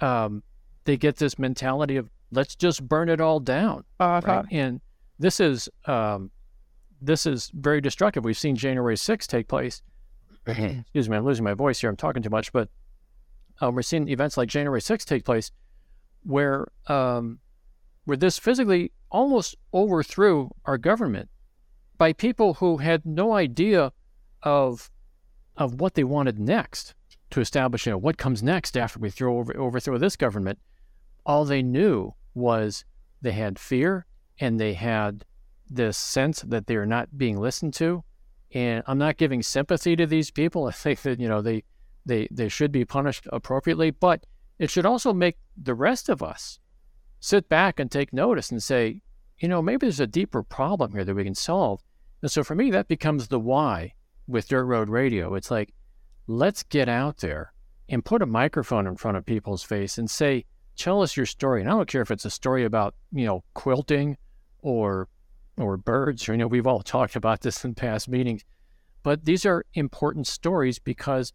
[0.00, 0.42] um,
[0.84, 4.20] they get this mentality of let's just burn it all down, uh-huh.
[4.24, 4.46] right?
[4.50, 4.80] And
[5.18, 6.30] this is um,
[7.00, 8.24] this is very destructive.
[8.24, 9.82] We've seen January 6th take place.
[10.46, 11.90] Excuse me, I'm losing my voice here.
[11.90, 12.68] I'm talking too much, but
[13.60, 15.50] um, we're seeing events like January 6th take place
[16.22, 17.38] where um,
[18.06, 21.28] where this physically almost overthrew our government
[21.98, 23.92] by people who had no idea
[24.42, 24.90] of
[25.56, 26.94] of what they wanted next
[27.30, 30.58] to establish you know what comes next after we throw over, overthrow this government.
[31.24, 32.84] All they knew was
[33.20, 34.06] they had fear
[34.38, 35.24] and they had
[35.68, 38.04] this sense that they are not being listened to.
[38.52, 40.66] And i'm not giving sympathy to these people.
[40.72, 41.64] I think that you know they
[42.04, 44.26] they they should be punished appropriately, but
[44.60, 46.60] it should also make the rest of us
[47.20, 49.02] sit back and take notice and say,
[49.38, 51.82] you know, maybe there's a deeper problem here that we can solve.
[52.22, 53.94] And so for me, that becomes the why
[54.26, 55.34] with Dirt Road Radio.
[55.34, 55.72] It's like,
[56.26, 57.52] let's get out there
[57.88, 60.44] and put a microphone in front of people's face and say,
[60.76, 61.60] tell us your story.
[61.60, 64.16] And I don't care if it's a story about, you know, quilting
[64.60, 65.08] or
[65.58, 68.44] or birds, or you know, we've all talked about this in past meetings.
[69.02, 71.32] But these are important stories because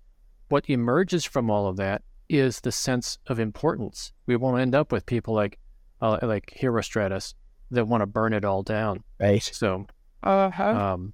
[0.50, 4.14] what emerges from all of that is the sense of importance.
[4.26, 5.58] We won't end up with people like
[6.02, 7.34] uh, like Herostratus
[7.72, 9.04] that want to burn it all down.
[9.20, 9.44] Right.
[9.44, 9.86] So,
[10.24, 10.64] uh-huh.
[10.64, 11.14] um,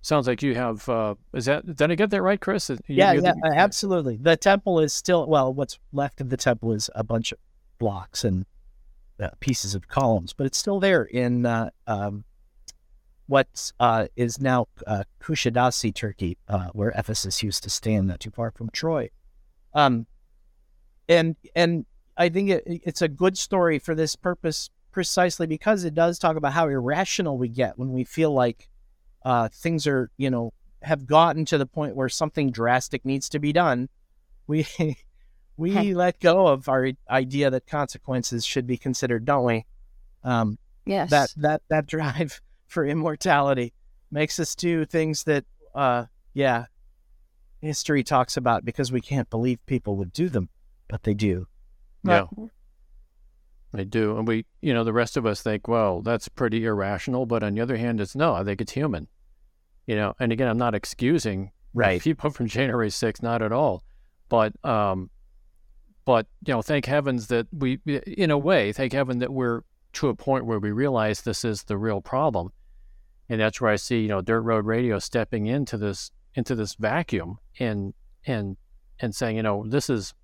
[0.00, 0.88] sounds like you have.
[0.88, 2.70] Uh, is that did I get that right, Chris?
[2.70, 4.16] You, yeah, yeah, the, absolutely.
[4.16, 5.52] The temple is still well.
[5.52, 7.38] What's left of the temple is a bunch of
[7.78, 8.46] blocks and
[9.20, 12.24] uh, pieces of columns, but it's still there in uh, um,
[13.26, 18.30] what uh, is now uh, Kusadasi, Turkey, uh, where Ephesus used to stand, not too
[18.30, 19.10] far from Troy.
[19.74, 20.06] Um,
[21.08, 21.84] and and
[22.18, 26.36] I think it, it's a good story for this purpose precisely because it does talk
[26.36, 28.68] about how irrational we get when we feel like
[29.24, 30.52] uh, things are, you know,
[30.82, 33.88] have gotten to the point where something drastic needs to be done,
[34.46, 34.66] we
[35.56, 39.66] we let go of our idea that consequences should be considered, don't we?
[40.24, 41.10] Um, yes.
[41.10, 43.72] That that that drive for immortality
[44.10, 46.66] makes us do things that, uh, yeah,
[47.60, 50.48] history talks about because we can't believe people would do them,
[50.88, 51.46] but they do.
[52.04, 52.26] Yeah.
[53.72, 54.16] They do.
[54.16, 57.26] And we, you know, the rest of us think, well, that's pretty irrational.
[57.26, 59.08] But on the other hand, it's no, I think it's human.
[59.86, 62.00] You know, and again, I'm not excusing right.
[62.00, 63.84] people from January 6th, not at all.
[64.28, 65.10] But, um,
[66.04, 69.62] but, you know, thank heavens that we, in a way, thank heaven that we're
[69.94, 72.52] to a point where we realize this is the real problem.
[73.28, 76.74] And that's where I see, you know, Dirt Road Radio stepping into this, into this
[76.74, 77.92] vacuum and,
[78.26, 78.56] and,
[79.00, 80.14] and saying, you know, this is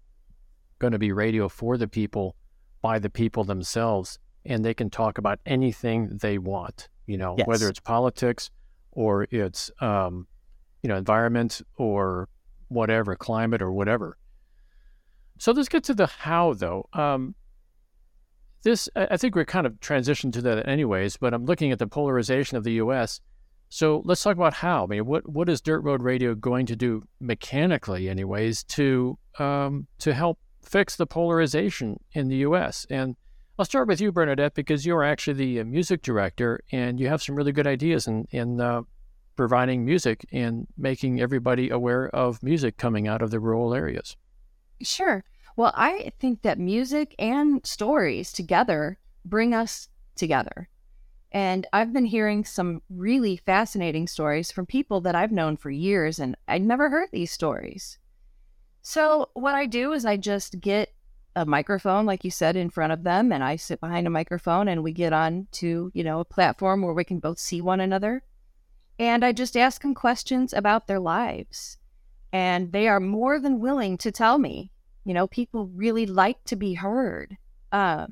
[0.85, 2.37] going to be radio for the people
[2.83, 7.47] by the people themselves and they can talk about anything they want you know yes.
[7.47, 8.51] whether it's politics
[8.93, 10.27] or it's um,
[10.83, 12.29] you know environment or
[12.69, 14.19] whatever climate or whatever.
[15.39, 16.87] So let's get to the how though.
[16.93, 17.35] Um,
[18.63, 21.87] this i think we're kind of transitioned to that anyways but i'm looking at the
[21.87, 23.21] polarization of the us
[23.75, 24.85] so let's talk about how.
[24.85, 29.89] I mean what what is dirt road radio going to do mechanically anyways to um,
[29.99, 32.87] to help fix the polarization in the U.S.
[32.91, 33.17] And
[33.59, 37.23] I'll start with you, Bernadette, because you're actually the uh, music director and you have
[37.23, 38.83] some really good ideas in, in uh,
[39.37, 44.17] providing music and making everybody aware of music coming out of the rural areas.
[44.83, 45.25] Sure.
[45.57, 50.69] Well, I think that music and stories together bring us together.
[51.31, 56.19] And I've been hearing some really fascinating stories from people that I've known for years,
[56.21, 57.99] and I'd never heard these stories.
[58.87, 60.93] So, what I do is I just get
[61.35, 64.69] a microphone, like you said, in front of them, and I sit behind a microphone
[64.69, 67.81] and we get on to, you know, a platform where we can both see one
[67.81, 68.23] another.
[68.99, 71.79] And I just ask them questions about their lives.
[72.31, 74.71] And they are more than willing to tell me.
[75.07, 77.39] You know, people really like to be heard.
[77.73, 78.09] Uh,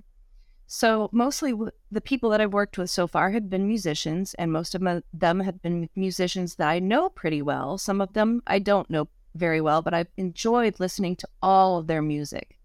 [0.67, 1.53] so, mostly
[1.91, 4.83] the people that I've worked with so far have been musicians, and most of
[5.13, 7.77] them have been musicians that I know pretty well.
[7.77, 11.87] Some of them I don't know very well, but I've enjoyed listening to all of
[11.87, 12.59] their music.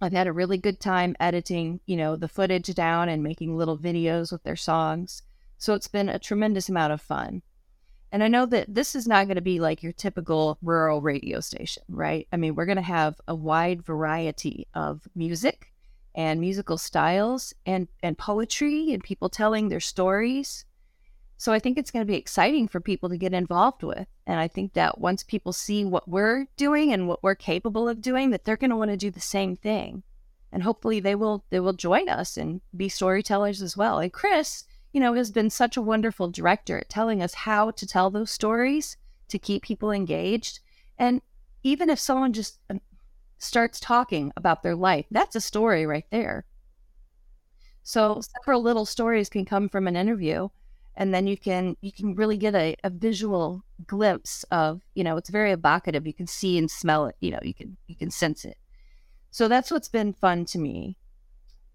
[0.00, 3.78] I've had a really good time editing, you know, the footage down and making little
[3.78, 5.22] videos with their songs.
[5.56, 7.42] So it's been a tremendous amount of fun.
[8.12, 11.40] And I know that this is not going to be like your typical rural radio
[11.40, 12.28] station, right?
[12.32, 15.72] I mean, we're going to have a wide variety of music
[16.14, 20.64] and musical styles and and poetry and people telling their stories.
[21.44, 24.08] So I think it's going to be exciting for people to get involved with.
[24.26, 28.00] And I think that once people see what we're doing and what we're capable of
[28.00, 30.04] doing, that they're going to want to do the same thing.
[30.50, 33.98] And hopefully they will they will join us and be storytellers as well.
[33.98, 37.86] And Chris, you know, has been such a wonderful director at telling us how to
[37.86, 38.96] tell those stories
[39.28, 40.60] to keep people engaged.
[40.98, 41.20] And
[41.62, 42.80] even if someone just um,
[43.36, 46.46] starts talking about their life, that's a story right there.
[47.82, 50.48] So several little stories can come from an interview
[50.96, 55.16] and then you can you can really get a, a visual glimpse of you know
[55.16, 56.06] it's very evocative.
[56.06, 58.56] You can see and smell it you know you can you can sense it.
[59.30, 60.96] So that's what's been fun to me.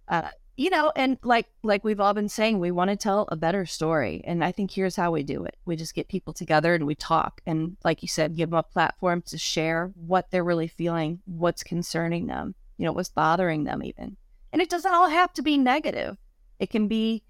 [0.07, 3.35] Uh, you know and like like we've all been saying we want to tell a
[3.37, 5.55] better story and i think here's how we do it.
[5.65, 8.63] We just get people together and we talk and like you said give them a
[8.63, 13.83] platform to share what they're really feeling what's concerning them you know what's bothering them
[13.83, 14.17] even.
[14.51, 16.17] And it doesn't all have to be negative.
[16.57, 17.23] It can be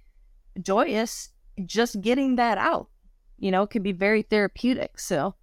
[0.62, 1.30] joyous
[1.66, 2.88] just getting that out,
[3.38, 5.00] you know, can be very therapeutic.
[5.00, 5.36] So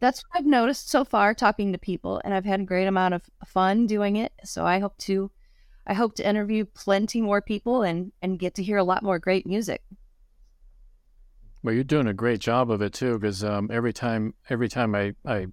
[0.00, 3.14] that's what I've noticed so far talking to people and I've had a great amount
[3.14, 4.32] of fun doing it.
[4.44, 5.30] So I hope to
[5.86, 9.18] I hope to interview plenty more people and and get to hear a lot more
[9.18, 9.82] great music.
[11.62, 14.94] Well, you're doing a great job of it too, because um, every time every time
[14.94, 15.46] I, I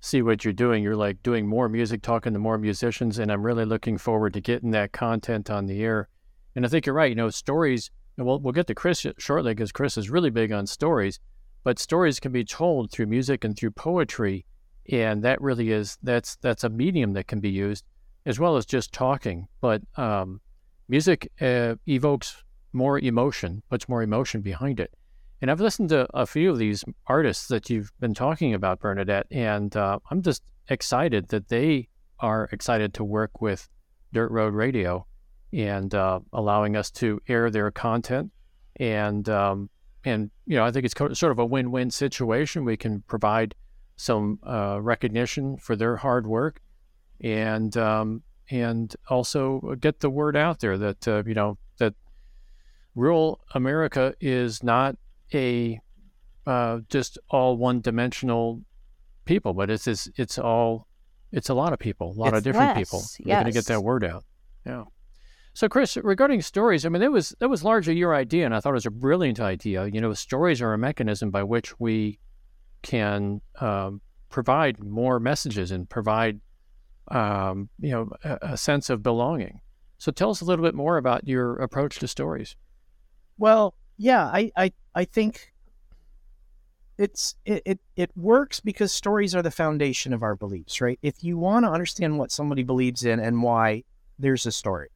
[0.00, 3.42] see what you're doing, you're like doing more music, talking to more musicians, and I'm
[3.42, 6.08] really looking forward to getting that content on the air.
[6.54, 7.10] And I think you're right.
[7.10, 10.52] You know, stories and we'll, we'll get to Chris shortly because Chris is really big
[10.52, 11.18] on stories,
[11.64, 14.44] but stories can be told through music and through poetry.
[14.90, 17.84] And that really is, that's, that's a medium that can be used
[18.26, 19.48] as well as just talking.
[19.60, 20.40] But um,
[20.88, 24.92] music uh, evokes more emotion, puts more emotion behind it.
[25.40, 29.26] And I've listened to a few of these artists that you've been talking about, Bernadette,
[29.30, 31.88] and uh, I'm just excited that they
[32.20, 33.68] are excited to work with
[34.12, 35.06] Dirt Road Radio
[35.52, 38.30] and uh, allowing us to air their content.
[38.76, 39.70] And um,
[40.04, 42.64] and you know, I think it's co- sort of a win-win situation.
[42.64, 43.54] We can provide
[43.96, 46.60] some uh, recognition for their hard work,
[47.20, 51.94] and um, and also get the word out there that uh, you know that
[52.94, 54.96] rural America is not
[55.34, 55.78] a
[56.46, 58.62] uh, just all one-dimensional
[59.24, 60.88] people, but it's it's, it's all
[61.30, 63.02] it's a lot of people, a lot It's of different less, people.
[63.24, 64.24] We're going to get that word out.
[64.66, 64.84] Yeah.
[65.54, 68.60] So, Chris, regarding stories, I mean, that was that was largely your idea, and I
[68.60, 69.86] thought it was a brilliant idea.
[69.86, 72.18] You know, stories are a mechanism by which we
[72.82, 76.40] can um, provide more messages and provide,
[77.08, 79.60] um, you know, a, a sense of belonging.
[79.98, 82.56] So, tell us a little bit more about your approach to stories.
[83.36, 85.52] Well, yeah, I, I, I think
[86.96, 90.98] it's it, it it works because stories are the foundation of our beliefs, right?
[91.02, 93.84] If you want to understand what somebody believes in and why,
[94.18, 94.88] there's a story.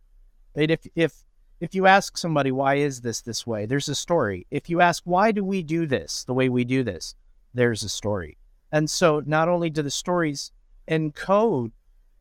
[0.57, 0.71] Right?
[0.71, 1.23] If if
[1.61, 4.47] if you ask somebody why is this this way, there's a story.
[4.51, 7.15] If you ask why do we do this the way we do this,
[7.53, 8.39] there's a story.
[8.73, 10.53] And so not only do the stories
[10.89, 11.73] encode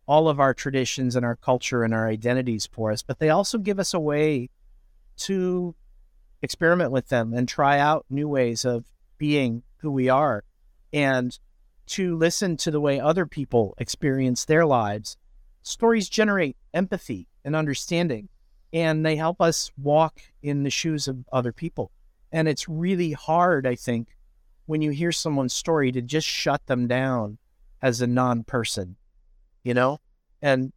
[0.05, 3.57] all of our traditions and our culture and our identities for us, but they also
[3.57, 4.49] give us a way
[5.17, 5.73] to
[6.41, 8.85] experiment with them and try out new ways of
[9.17, 10.43] being who we are
[10.93, 11.39] and
[11.87, 15.17] to listen to the way other people experience their lives.
[15.63, 18.27] Stories generate empathy and understanding,
[18.73, 21.91] and they help us walk in the shoes of other people.
[22.31, 24.09] And it's really hard, I think,
[24.65, 27.37] when you hear someone's story to just shut them down
[27.81, 28.97] as a non person,
[29.63, 29.99] you know?
[30.41, 30.73] And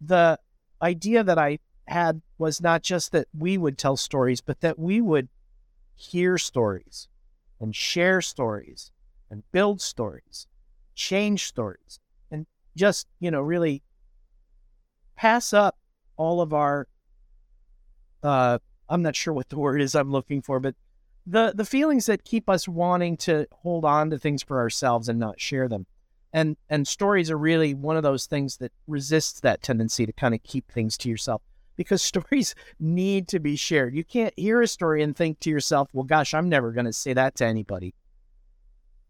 [0.00, 0.38] the
[0.80, 5.00] idea that I had was not just that we would tell stories, but that we
[5.00, 5.28] would
[5.94, 7.08] hear stories
[7.58, 8.92] and share stories
[9.28, 10.46] and build stories,
[10.94, 11.98] change stories,
[12.30, 12.46] and
[12.76, 13.82] just, you know, really
[15.20, 15.76] pass up
[16.16, 16.88] all of our
[18.22, 20.74] uh I'm not sure what the word is I'm looking for, but
[21.26, 25.18] the the feelings that keep us wanting to hold on to things for ourselves and
[25.18, 25.86] not share them.
[26.32, 30.34] And and stories are really one of those things that resists that tendency to kind
[30.34, 31.42] of keep things to yourself
[31.76, 33.94] because stories need to be shared.
[33.94, 36.94] You can't hear a story and think to yourself, "Well, gosh, I'm never going to
[36.94, 37.94] say that to anybody."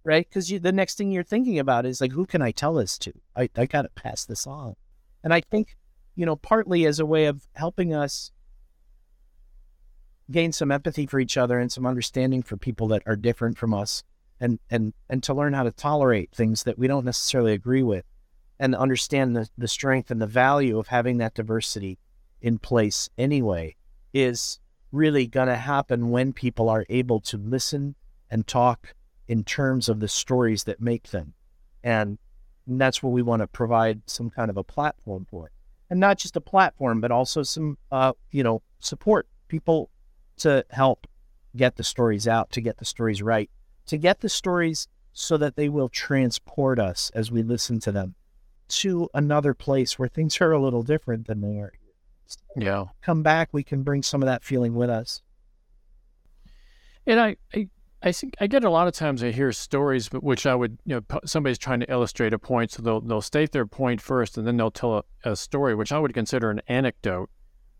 [0.02, 0.26] Right?
[0.28, 3.12] Because the next thing you're thinking about is like, who can I tell this to?
[3.36, 4.74] I, I got to pass this on.
[5.22, 5.76] And I think,
[6.14, 8.32] you know, partly as a way of helping us
[10.30, 13.74] gain some empathy for each other and some understanding for people that are different from
[13.74, 14.02] us
[14.40, 18.04] and and and to learn how to tolerate things that we don't necessarily agree with
[18.58, 21.98] and understand the, the strength and the value of having that diversity
[22.40, 23.74] in place anyway
[24.12, 24.60] is
[24.92, 27.94] really going to happen when people are able to listen
[28.30, 28.94] and talk
[29.28, 31.32] in terms of the stories that make them.
[31.82, 32.18] And
[32.66, 35.50] that's what we want to provide some kind of a platform for
[35.90, 39.90] and not just a platform but also some uh, you know support people
[40.38, 41.07] to help
[41.57, 43.50] get the stories out to get the stories right
[43.87, 48.14] to get the stories so that they will transport us as we listen to them
[48.68, 51.72] to another place where things are a little different than they are
[52.57, 52.85] Yeah.
[53.03, 55.22] come back we can bring some of that feeling with us
[57.07, 57.68] And I, I,
[58.02, 60.78] I think I get a lot of times I hear stories, but which I would,
[60.86, 64.38] you know, somebody's trying to illustrate a point, so they'll they'll state their point first,
[64.38, 67.28] and then they'll tell a, a story, which I would consider an anecdote,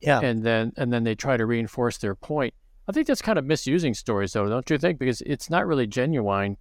[0.01, 2.53] yeah and then and then they try to reinforce their point.
[2.89, 4.99] I think that's kind of misusing stories, though, don't you think?
[4.99, 6.57] Because it's not really genuine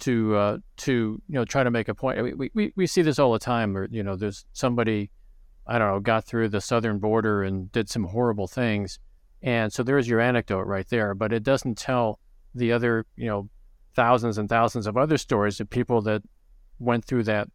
[0.00, 2.18] to uh, to you know try to make a point.
[2.18, 5.10] I mean, we, we we see this all the time, or you know, there's somebody,
[5.66, 8.98] I don't know, got through the southern border and did some horrible things,
[9.40, 12.20] and so there's your anecdote right there, but it doesn't tell
[12.56, 13.48] the other, you know,
[13.94, 16.22] thousands and thousands of other stories of people that
[16.78, 17.48] went through that,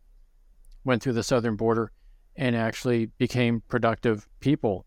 [0.83, 1.91] went through the southern border,
[2.35, 4.85] and actually became productive people.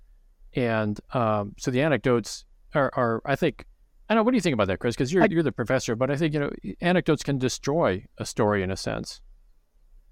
[0.54, 3.64] And um, so the anecdotes are, are, I think,
[4.08, 4.24] I don't know.
[4.24, 4.94] What do you think about that, Chris?
[4.94, 6.50] Because you're I- you're the professor, but I think you know
[6.80, 9.20] anecdotes can destroy a story in a sense.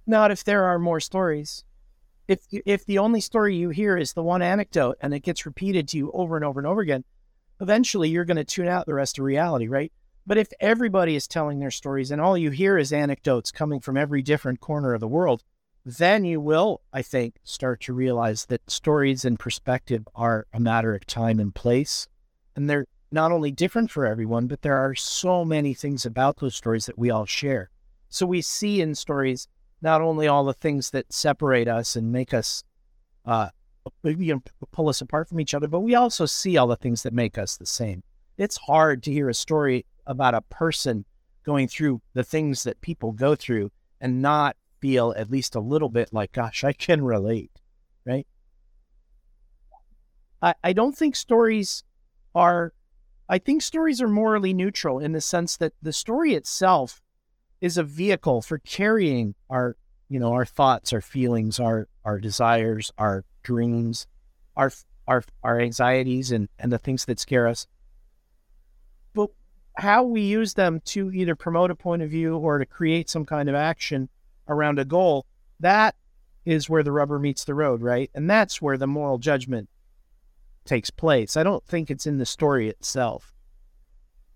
[0.06, 1.64] not if there are more stories
[2.28, 5.86] if if the only story you hear is the one anecdote and it gets repeated
[5.88, 7.04] to you over and over and over again
[7.62, 9.92] eventually you're going to tune out the rest of reality right?
[10.26, 13.96] But if everybody is telling their stories and all you hear is anecdotes coming from
[13.96, 15.42] every different corner of the world
[15.84, 20.94] then you will i think start to realize that stories and perspective are a matter
[20.94, 22.06] of time and place.
[22.54, 26.54] And they're not only different for everyone but there are so many things about those
[26.54, 27.70] stories that we all share.
[28.08, 29.48] So we see in stories
[29.80, 32.62] not only all the things that separate us and make us,
[33.26, 33.48] uh,
[34.04, 37.02] you know, pull us apart from each other, but we also see all the things
[37.02, 38.02] that make us the same.
[38.38, 41.04] It's hard to hear a story about a person
[41.44, 43.70] going through the things that people go through
[44.00, 47.50] and not feel at least a little bit like, gosh, I can relate,
[48.04, 48.26] right?
[50.40, 51.84] I, I don't think stories
[52.34, 52.72] are,
[53.28, 57.00] I think stories are morally neutral in the sense that the story itself
[57.60, 59.76] is a vehicle for carrying our
[60.12, 64.06] you know our thoughts our feelings our our desires our dreams
[64.56, 64.70] our
[65.06, 67.66] our our anxieties and and the things that scare us
[69.14, 69.30] but
[69.76, 73.24] how we use them to either promote a point of view or to create some
[73.24, 74.08] kind of action
[74.48, 75.26] around a goal,
[75.60, 75.94] that
[76.44, 78.10] is where the rubber meets the road, right?
[78.14, 79.68] And that's where the moral judgment
[80.64, 81.36] takes place.
[81.36, 83.34] I don't think it's in the story itself.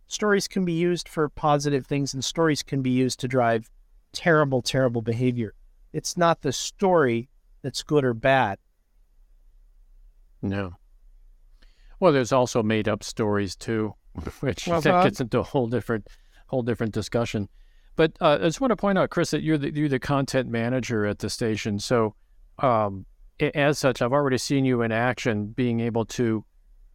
[0.06, 3.68] Stories can be used for positive things, and stories can be used to drive
[4.12, 5.52] terrible, terrible behavior.
[5.92, 7.28] It's not the story
[7.62, 8.58] that's good or bad.
[10.42, 10.76] No.
[11.98, 13.94] Well, there's also made up stories too,
[14.40, 16.08] which Well, that gets into a whole different
[16.46, 17.48] whole different discussion.
[17.96, 20.48] But uh, I just want to point out, Chris, that you're the, you're the content
[20.48, 21.78] manager at the station.
[21.78, 22.14] So,
[22.58, 23.06] um,
[23.40, 26.44] as such, I've already seen you in action, being able to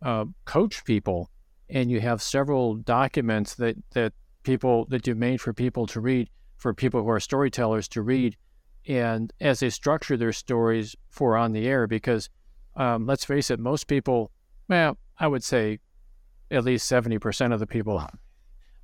[0.04, 1.30] uh, coach people,
[1.70, 6.30] and you have several documents that that people that you've made for people to read,
[6.58, 8.38] for people who are storytellers to read,
[8.88, 11.88] and as they structure their stories for on the air.
[11.88, 12.30] Because
[12.76, 14.32] um, let's face it, most people,
[14.68, 15.80] well, I would say
[16.50, 18.04] at least 70% of the people,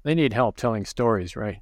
[0.03, 1.59] they need help telling stories, right?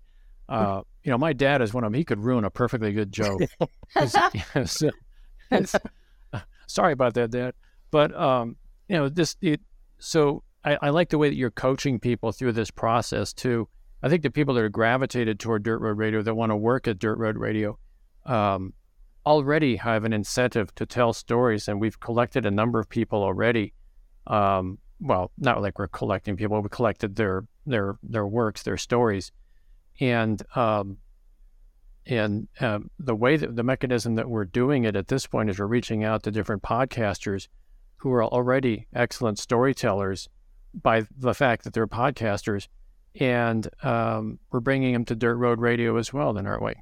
[0.48, 1.98] Uh, you know, my dad is one of them.
[1.98, 3.42] He could ruin a perfectly good joke.
[3.96, 4.84] Yes.
[6.68, 7.54] Sorry about that, Dad.
[7.92, 8.58] But, um,
[8.90, 9.62] you know, this, it,
[10.00, 13.68] so I, I like the way that you're coaching people through this process too.
[14.04, 16.88] I think the people that are gravitated toward Dirt Road Radio that want to work
[16.88, 17.80] at Dirt Road Radio
[18.26, 18.74] um,
[19.26, 23.74] already have an incentive to tell stories, and we've collected a number of people already.
[24.28, 29.32] Um, well, not like we're collecting people; we collected their their their works, their stories,
[30.00, 30.98] and um,
[32.06, 35.60] and um, the way that the mechanism that we're doing it at this point is
[35.60, 37.48] we're reaching out to different podcasters
[37.98, 40.30] who are already excellent storytellers
[40.74, 42.68] by the fact that they're podcasters,
[43.20, 46.34] and um, we're bringing them to Dirt Road Radio as well.
[46.34, 46.74] Then, aren't we?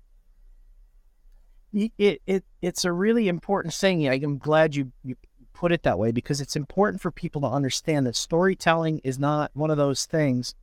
[1.73, 4.07] It, it it's a really important thing.
[4.07, 5.15] I'm glad you, you
[5.53, 9.51] put it that way because it's important for people to understand that storytelling is not
[9.53, 10.53] one of those things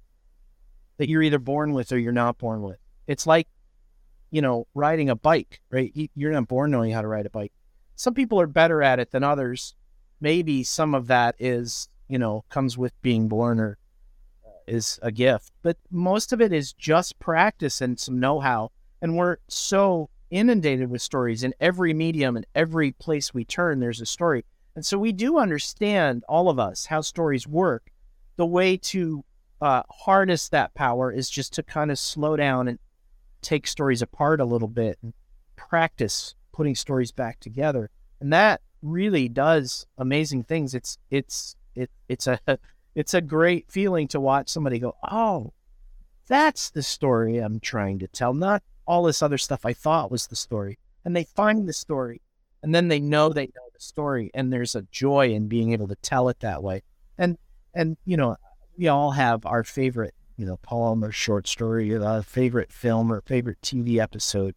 [0.98, 2.78] that you're either born with or you're not born with.
[3.06, 3.48] It's like,
[4.30, 5.90] you know, riding a bike, right?
[5.94, 7.52] You- You're not born knowing how to ride a bike.
[7.96, 9.74] Some people are better at it than others.
[10.20, 13.78] Maybe some of that is, you know, comes with being born or
[14.46, 18.70] uh, is a gift, but most of it is just practice and some know-how.
[19.02, 24.00] And we're so inundated with stories in every medium and every place we turn there's
[24.00, 24.44] a story.
[24.74, 27.90] And so we do understand all of us how stories work.
[28.36, 29.24] The way to
[29.60, 32.78] uh, harness that power is just to kind of slow down and
[33.42, 35.12] take stories apart a little bit and
[35.56, 37.90] practice putting stories back together.
[38.20, 40.74] And that really does amazing things.
[40.74, 42.38] It's it's it, it's a
[42.94, 45.52] it's a great feeling to watch somebody go oh
[46.26, 50.26] that's the story i'm trying to tell not all this other stuff I thought was
[50.26, 50.76] the story.
[51.04, 52.20] And they find the story
[52.60, 55.86] and then they know they know the story and there's a joy in being able
[55.86, 56.82] to tell it that way.
[57.16, 57.38] And
[57.72, 58.36] and you know,
[58.76, 63.20] we all have our favorite, you know, poem or short story, uh, favorite film or
[63.20, 64.56] favorite TV episode.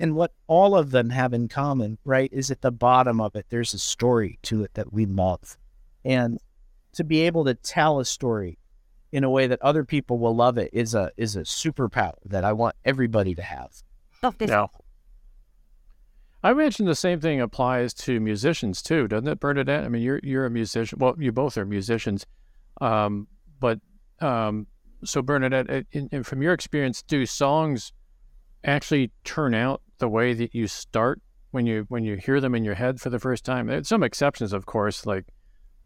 [0.00, 3.46] And what all of them have in common, right, is at the bottom of it
[3.48, 5.56] there's a story to it that we love.
[6.04, 6.40] And
[6.94, 8.58] to be able to tell a story
[9.12, 12.44] in a way that other people will love it is a is a superpower that
[12.44, 13.82] I want everybody to have.
[14.48, 14.70] No.
[16.42, 19.84] I imagine the same thing applies to musicians too, doesn't it, Bernadette?
[19.84, 20.98] I mean, you're you're a musician.
[20.98, 22.26] Well, you both are musicians,
[22.80, 23.26] um,
[23.58, 23.80] but
[24.20, 24.66] um,
[25.04, 27.92] so Bernadette, uh, in, in, from your experience, do songs
[28.64, 32.64] actually turn out the way that you start when you when you hear them in
[32.64, 33.66] your head for the first time?
[33.66, 35.26] There's some exceptions, of course, like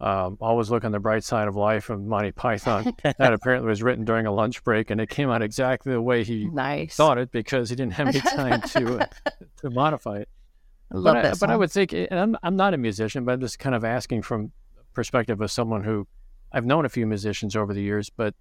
[0.02, 2.94] um, "Always Look on the Bright Side of Life" from Monty Python.
[3.02, 6.24] that apparently was written during a lunch break, and it came out exactly the way
[6.24, 6.96] he nice.
[6.96, 9.06] thought it because he didn't have any time to uh,
[9.62, 10.28] to modify it.
[10.90, 13.40] I but, I, but I would think, and I'm, I'm not a musician, but I'm
[13.40, 14.52] just kind of asking from
[14.92, 16.06] perspective of someone who
[16.52, 18.10] I've known a few musicians over the years.
[18.10, 18.34] But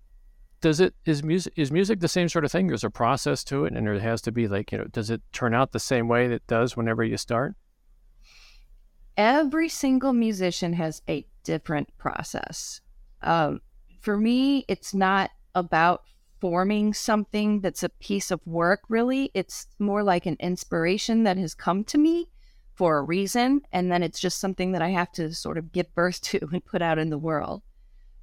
[0.59, 2.67] does it is music is music the same sort of thing?
[2.67, 5.21] There's a process to it, and there has to be like you know, does it
[5.31, 7.55] turn out the same way that it does whenever you start?
[9.17, 12.81] Every single musician has a different process.
[13.21, 13.61] Um,
[13.99, 16.03] for me, it's not about
[16.39, 19.29] forming something that's a piece of work, really.
[19.33, 22.29] It's more like an inspiration that has come to me
[22.73, 23.61] for a reason.
[23.71, 26.65] And then it's just something that I have to sort of give birth to and
[26.65, 27.61] put out in the world.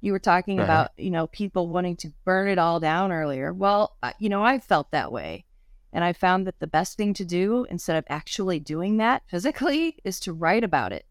[0.01, 0.65] You were talking Right.
[0.65, 3.53] about, you know, people wanting to burn it all down earlier.
[3.53, 5.45] Well, you know, I felt that way.
[5.91, 9.97] And I found that the best thing to do instead of actually doing that physically
[10.03, 11.05] is to write about it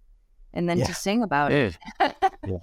[0.53, 0.85] and then Yeah.
[0.87, 2.11] to sing about it Eh,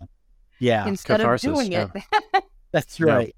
[0.59, 1.87] Yeah, instead Catharsis, of doing yeah.
[2.33, 2.43] it.
[2.71, 3.35] that's right.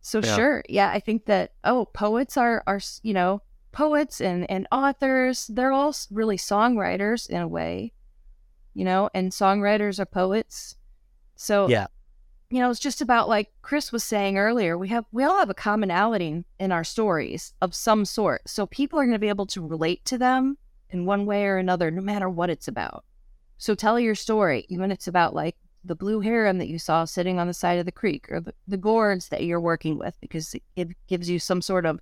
[0.00, 0.36] so Yeah.
[0.36, 3.40] sure, yeah, I think that oh, poets are are you know
[3.72, 5.46] poets and and authors.
[5.46, 7.92] They're all really songwriters in a way,
[8.74, 10.76] you know, and songwriters are poets.
[11.36, 11.86] So Yeah.
[12.54, 15.50] You know, it's just about like Chris was saying earlier, we have we all have
[15.50, 18.48] a commonality in our stories of some sort.
[18.48, 20.56] So people are going to be able to relate to them
[20.88, 23.04] in one way or another no matter what it's about.
[23.58, 27.04] So tell your story, even if it's about like the blue heron that you saw
[27.04, 30.16] sitting on the side of the creek or the, the gourds that you're working with
[30.20, 31.98] because it gives you some sort of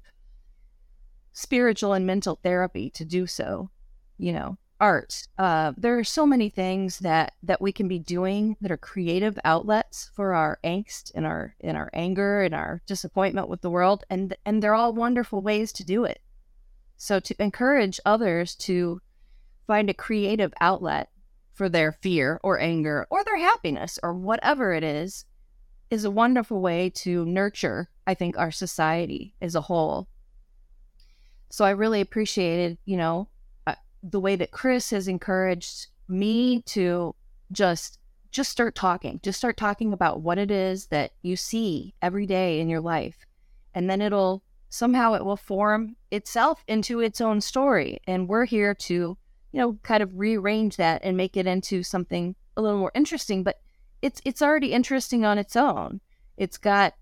[1.32, 3.70] spiritual and mental therapy to do so,
[4.18, 5.28] you know art.
[5.38, 9.38] Uh, there are so many things that that we can be doing that are creative
[9.44, 14.04] outlets for our angst and our and our anger and our disappointment with the world,
[14.10, 16.20] and and they're all wonderful ways to do it.
[16.96, 19.00] So to encourage others to
[19.68, 21.10] find a creative outlet
[21.54, 25.24] for their fear or anger or their happiness or whatever it is
[25.90, 30.08] is a wonderful way to nurture i think our society as a whole
[31.50, 33.28] so i really appreciated you know
[34.03, 37.14] the way that Chris has encouraged me to
[37.53, 37.98] just
[38.30, 39.20] just start talking.
[39.22, 43.26] Just start talking about what it is that you see every day in your life.
[43.74, 48.00] And then it'll somehow it will form itself into its own story.
[48.07, 49.18] And we're here to, you
[49.61, 53.61] know, kind of rearrange that and make it into something a little more interesting, but
[54.00, 56.00] it's it's already interesting on its own.
[56.36, 56.94] It's got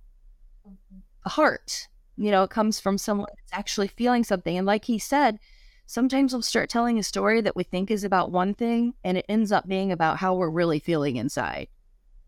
[1.25, 1.89] a heart.
[2.17, 4.59] You know, it comes from someone that's actually feeling something.
[4.59, 5.39] And like he said,
[5.91, 9.27] sometimes we'll start telling a story that we think is about one thing and it
[9.29, 11.67] ends up being about how we're really feeling inside.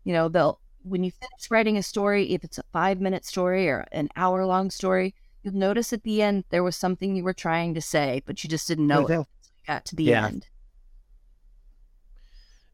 [0.03, 3.69] You know, they'll, when you finish writing a story, if it's a five minute story
[3.69, 7.33] or an hour long story, you'll notice at the end there was something you were
[7.33, 9.25] trying to say, but you just didn't know it.
[9.65, 10.27] got to the yeah.
[10.27, 10.47] end.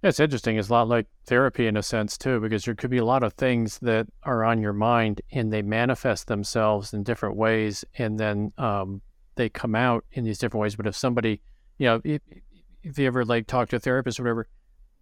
[0.01, 0.57] Yeah, it's interesting.
[0.57, 3.21] It's a lot like therapy in a sense too, because there could be a lot
[3.21, 8.19] of things that are on your mind and they manifest themselves in different ways, and
[8.19, 9.03] then um,
[9.39, 10.75] they come out in these different ways.
[10.75, 11.41] But if somebody,
[11.77, 12.21] you know, if,
[12.83, 14.47] if you ever like talk to a therapist or whatever,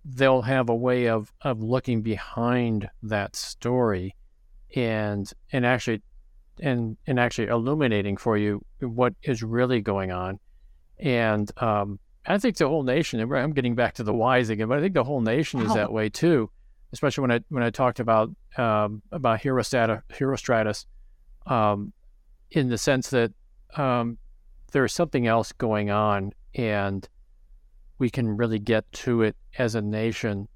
[0.05, 4.15] they'll have a way of of looking behind that story
[4.75, 6.03] and and actually
[6.61, 10.39] and and actually illuminating for you what is really going on.
[10.99, 13.19] And um, I think the whole nation.
[13.19, 15.91] I'm getting back to the whys again, but I think the whole nation is that
[15.91, 16.51] way too.
[16.93, 20.85] Especially when I when I talked about um, about Herostratus, Herostratus,
[21.47, 21.91] um,
[22.51, 23.31] in the sense that
[23.75, 24.19] um,
[24.71, 27.07] there's something else going on and
[27.99, 30.47] we can really get to it as a nation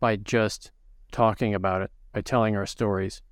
[0.00, 0.70] by just
[1.12, 3.22] talking about it, by telling our stories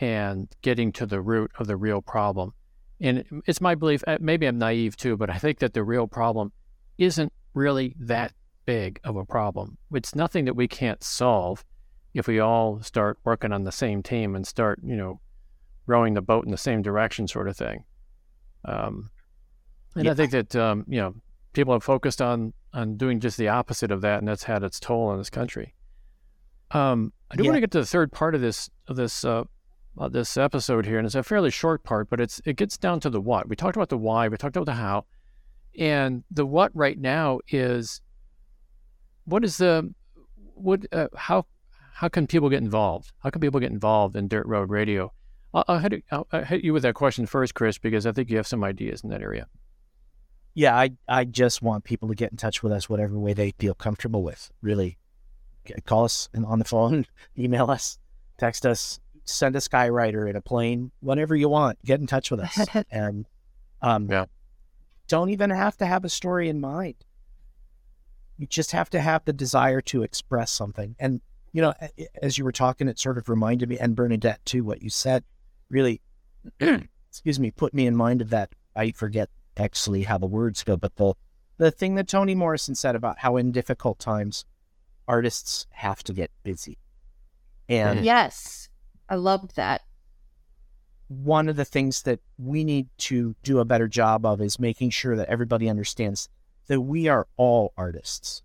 [0.00, 2.52] and getting to the root of the real problem.
[3.00, 6.06] And it's my belief, uh, maybe I'm naive too, but I think that the real
[6.06, 6.52] problem
[6.98, 8.32] isn't really that
[8.66, 9.76] big of a problem.
[9.92, 11.64] It's nothing that we can't solve
[12.14, 15.20] if we all start working on the same team and start, you know,
[15.86, 17.84] rowing the boat in the same direction, sort of thing.
[18.64, 19.10] Um,
[19.94, 20.12] and yeah.
[20.12, 21.14] I think that um, you know
[21.52, 24.80] people have focused on on doing just the opposite of that, and that's had its
[24.80, 25.74] toll on this country.
[26.72, 27.50] Um, I do yeah.
[27.50, 29.44] want to get to the third part of this of this uh,
[29.98, 33.00] uh, this episode here, and it's a fairly short part, but it's it gets down
[33.00, 33.48] to the what.
[33.48, 35.06] We talked about the why, we talked about the how,
[35.78, 38.00] and the what right now is
[39.24, 39.94] what is the
[40.54, 41.46] what uh, how
[41.92, 43.12] how can people get involved?
[43.20, 45.12] How can people get involved in Dirt Road Radio?
[45.52, 48.28] I'll, I'll, hit, I'll, I'll hit you with that question first, Chris, because I think
[48.28, 49.46] you have some ideas in that area
[50.54, 53.52] yeah, I I just want people to get in touch with us whatever way they
[53.58, 54.50] feel comfortable with.
[54.62, 54.98] Really,
[55.84, 57.06] call us on the phone,
[57.38, 57.98] email us,
[58.38, 61.84] text us, send a skywriter in a plane, whatever you want.
[61.84, 63.26] Get in touch with us, and
[63.82, 64.26] um, yeah.
[65.08, 66.96] don't even have to have a story in mind.
[68.38, 70.94] You just have to have the desire to express something.
[71.00, 71.20] And
[71.52, 71.74] you know,
[72.22, 75.24] as you were talking, it sort of reminded me, and Bernadette too, what you said,
[75.68, 76.00] really,
[76.60, 78.50] excuse me, put me in mind of that.
[78.76, 81.14] I forget actually how the words go, but the
[81.56, 84.44] the thing that Toni Morrison said about how in difficult times
[85.06, 86.78] artists have to get busy.
[87.68, 88.04] And mm-hmm.
[88.04, 88.68] yes,
[89.08, 89.82] I loved that.
[91.08, 94.90] One of the things that we need to do a better job of is making
[94.90, 96.28] sure that everybody understands
[96.66, 98.42] that we are all artists.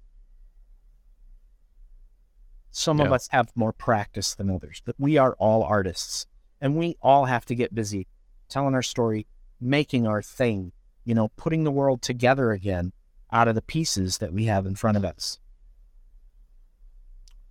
[2.71, 3.05] Some yeah.
[3.05, 6.27] of us have more practice than others, but we are all artists.
[6.61, 8.07] And we all have to get busy
[8.49, 9.25] telling our story,
[9.61, 10.73] making our thing,
[11.09, 12.93] you know, putting the world together again
[13.31, 15.39] out of the pieces that we have in front of us.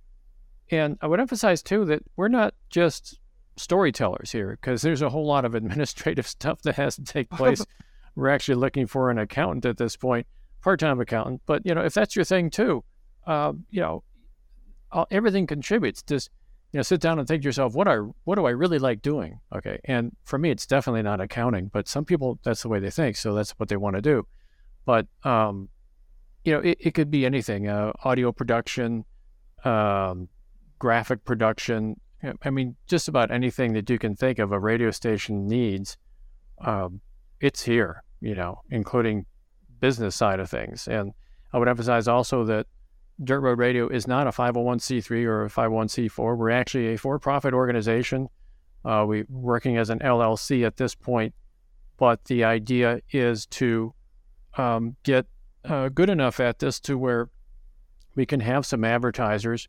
[0.71, 3.19] And I would emphasize too that we're not just
[3.57, 7.65] storytellers here because there's a whole lot of administrative stuff that has to take place.
[8.15, 10.27] We're actually looking for an accountant at this point,
[10.61, 11.41] part-time accountant.
[11.45, 12.83] But you know, if that's your thing too,
[13.25, 14.03] uh, you know,
[15.11, 16.03] everything contributes.
[16.03, 16.29] Just
[16.71, 19.01] you know, sit down and think to yourself, what are what do I really like
[19.01, 19.39] doing?
[19.55, 22.89] Okay, and for me, it's definitely not accounting, but some people that's the way they
[22.89, 24.25] think, so that's what they want to do.
[24.85, 25.69] But um,
[26.43, 29.05] you know, it, it could be anything: uh, audio production,
[29.63, 30.29] um,
[30.79, 31.99] graphic production.
[32.41, 35.97] I mean, just about anything that you can think of a radio station needs,
[36.61, 37.01] um,
[37.43, 38.03] it's here.
[38.21, 39.25] You know, including
[39.81, 40.87] business side of things.
[40.87, 41.11] And
[41.51, 42.67] I would emphasize also that
[43.21, 46.37] Dirt Road Radio is not a 501c3 or a 501c4.
[46.37, 48.29] We're actually a for-profit organization.
[48.85, 51.33] Uh, we're working as an LLC at this point,
[51.97, 53.93] but the idea is to
[54.57, 55.25] um, get
[55.65, 57.29] uh, good enough at this to where
[58.15, 59.67] we can have some advertisers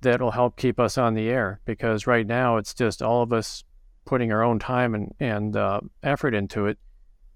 [0.00, 1.60] that'll help keep us on the air.
[1.66, 3.62] Because right now it's just all of us
[4.06, 6.78] putting our own time and and uh, effort into it,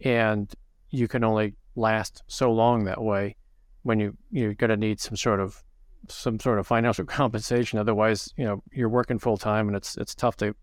[0.01, 0.53] and
[0.91, 3.37] you can only last so long that way
[3.83, 5.63] when you you're going to need some sort of
[6.09, 7.79] some sort of financial compensation.
[7.79, 10.55] Otherwise, you know, you're working full time, and it's it's tough to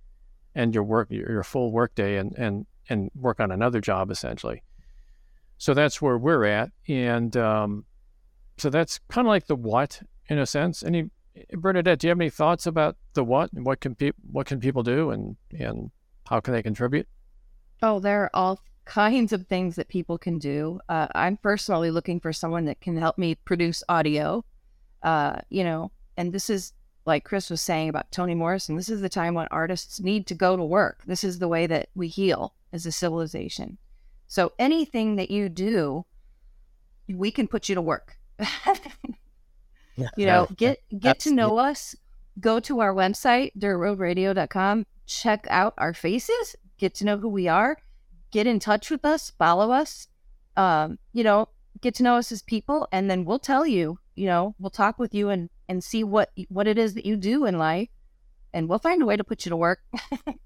[0.55, 4.63] end your work your, full work day and and and work on another job essentially.
[5.57, 7.85] So that's where we're at, and um,
[8.57, 10.83] so that's kind of like the what in a sense.
[10.83, 11.09] Any
[11.51, 14.59] Bernadette, do you have any thoughts about the what and what can pe- what can
[14.59, 15.91] people do and and
[16.27, 17.07] how can they contribute?
[17.81, 20.79] Oh, they're all kinds of things that people can do.
[20.87, 24.45] Uh, I'm personally looking for someone that can help me produce audio.
[25.03, 26.73] Uh, you know, and this is
[27.05, 28.75] like Chris was saying about Toni Morrison.
[28.75, 31.03] This is the time when artists need to go to work.
[31.05, 33.77] This is the way that we heal as a civilization.
[34.27, 36.05] So anything that you do,
[37.07, 38.17] we can put you to work.
[40.17, 41.95] You know, get get to know us.
[42.39, 44.85] Go to our website, dirtroadradio.com.
[45.05, 46.55] Check out our faces.
[46.77, 47.77] Get to know who we are.
[48.31, 49.31] Get in touch with us.
[49.37, 50.07] Follow us.
[50.57, 51.49] Um, you know,
[51.81, 53.99] get to know us as people, and then we'll tell you.
[54.15, 57.17] You know, we'll talk with you and and see what what it is that you
[57.17, 57.89] do in life,
[58.53, 59.79] and we'll find a way to put you to work.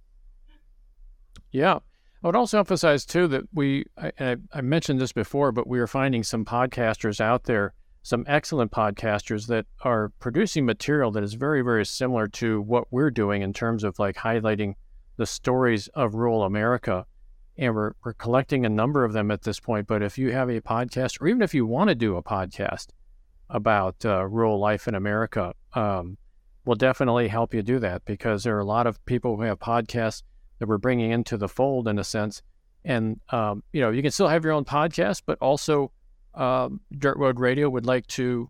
[1.51, 1.79] Yeah.
[2.23, 5.79] I would also emphasize too that we, I, I, I mentioned this before, but we
[5.79, 7.73] are finding some podcasters out there,
[8.03, 13.11] some excellent podcasters that are producing material that is very, very similar to what we're
[13.11, 14.75] doing in terms of like highlighting
[15.15, 17.05] the stories of rural America.
[17.59, 19.85] And we're, we're collecting a number of them at this point.
[19.85, 22.87] But if you have a podcast, or even if you want to do a podcast
[23.49, 26.17] about uh, rural life in America, um,
[26.63, 29.59] we'll definitely help you do that because there are a lot of people who have
[29.59, 30.23] podcasts
[30.59, 32.41] that we're bringing into the fold in a sense.
[32.85, 35.91] And, um, you know, you can still have your own podcast, but also
[36.35, 38.49] um, Dirt Road Radio would like to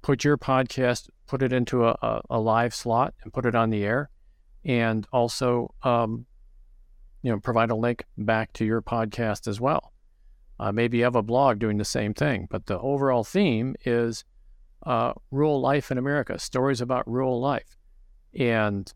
[0.00, 3.68] put your podcast, put it into a, a, a live slot and put it on
[3.68, 4.08] the air.
[4.64, 6.24] And also, um,
[7.26, 9.92] you know, provide a link back to your podcast as well.
[10.60, 14.24] Uh, maybe you have a blog doing the same thing, but the overall theme is
[14.86, 17.76] uh, rural life in America, stories about rural life.
[18.38, 18.94] And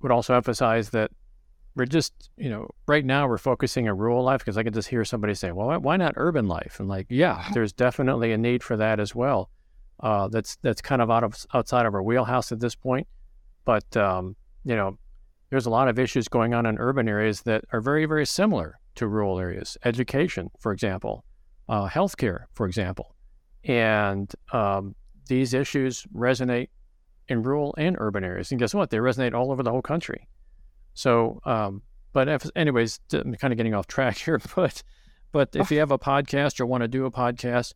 [0.00, 1.12] would also emphasize that
[1.76, 4.88] we're just, you know, right now we're focusing on rural life because I can just
[4.88, 6.80] hear somebody say, well, why- why not urban life?
[6.80, 9.48] And like, yeah, there's definitely a need for that as well.
[10.00, 13.06] Uh, that's that's kind of out of outside of our wheelhouse at this point,
[13.64, 14.98] but um, you know,
[15.52, 18.80] there's a lot of issues going on in urban areas that are very very similar
[18.94, 19.76] to rural areas.
[19.84, 21.26] Education, for example,
[21.68, 23.14] uh, healthcare, for example,
[23.64, 24.94] and um,
[25.26, 26.70] these issues resonate
[27.28, 28.50] in rural and urban areas.
[28.50, 28.88] And guess what?
[28.88, 30.26] They resonate all over the whole country.
[30.94, 31.82] So, um,
[32.14, 34.40] but if, anyways, I'm kind of getting off track here.
[34.56, 34.82] But,
[35.32, 37.74] but if you have a podcast or want to do a podcast,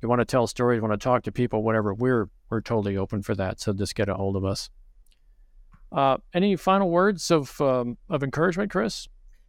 [0.00, 3.22] you want to tell stories, want to talk to people, whatever, we're we're totally open
[3.22, 3.60] for that.
[3.60, 4.70] So just get a hold of us.
[5.90, 9.08] Uh, any final words of um, of encouragement, Chris?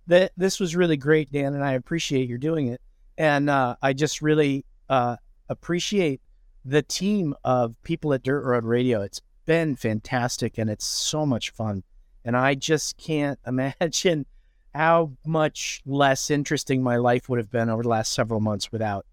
[0.09, 2.81] that this was really great, Dan, and I appreciate your doing it.
[3.17, 5.17] And uh, I just really uh,
[5.49, 6.19] appreciate
[6.65, 9.01] the team of people at Dirt Road Radio.
[9.03, 11.83] It's been fantastic, and it's so much fun.
[12.25, 14.25] And I just can't imagine
[14.73, 19.05] how much less interesting my life would have been over the last several months without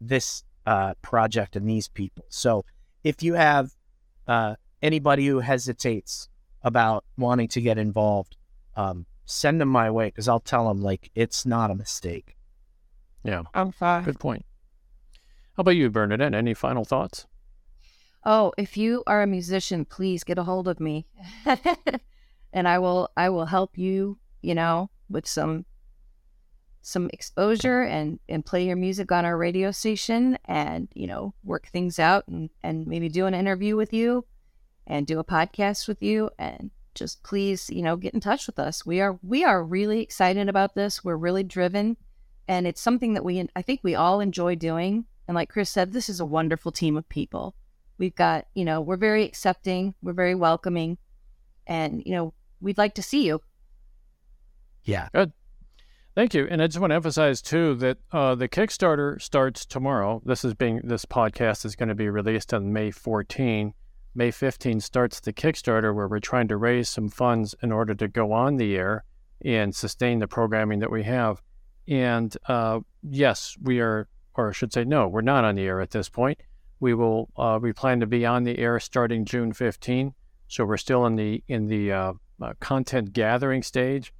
[0.00, 2.24] this uh, project and these people.
[2.30, 2.64] So,
[3.04, 3.70] if you have
[4.26, 6.30] uh, anybody who hesitates
[6.62, 8.36] about wanting to get involved,
[8.76, 12.36] um, send them my way because I'll tell them like it's not a mistake.
[13.22, 14.04] Yeah, I'm fine.
[14.04, 14.44] good point.
[15.56, 16.34] How about you, Bernadette?
[16.34, 17.26] Any final thoughts?
[18.24, 21.06] Oh, if you are a musician, please get a hold of me.
[22.52, 25.64] and I will I will help you, you know, with some
[26.80, 31.66] some exposure and and play your music on our radio station and you know work
[31.68, 34.24] things out and and maybe do an interview with you
[34.88, 38.58] and do a podcast with you and just please you know get in touch with
[38.58, 41.96] us we are we are really excited about this we're really driven
[42.48, 45.92] and it's something that we i think we all enjoy doing and like chris said
[45.92, 47.54] this is a wonderful team of people
[47.98, 50.98] we've got you know we're very accepting we're very welcoming
[51.68, 53.40] and you know we'd like to see you
[54.84, 55.08] Yeah.
[55.14, 55.32] Good.
[56.14, 56.48] Thank you.
[56.50, 60.22] And I just want to emphasize too that uh, the Kickstarter starts tomorrow.
[60.24, 63.74] This is being this podcast is going to be released on May 14.
[64.14, 68.08] May 15 starts the Kickstarter where we're trying to raise some funds in order to
[68.08, 69.04] go on the air
[69.44, 71.42] and sustain the programming that we have.
[71.86, 75.80] And uh, yes, we are, or I should say, no, we're not on the air
[75.80, 76.38] at this point.
[76.80, 77.28] We will.
[77.36, 80.14] Uh, we plan to be on the air starting June 15.
[80.48, 84.12] So we're still in the in the uh, uh, content gathering stage.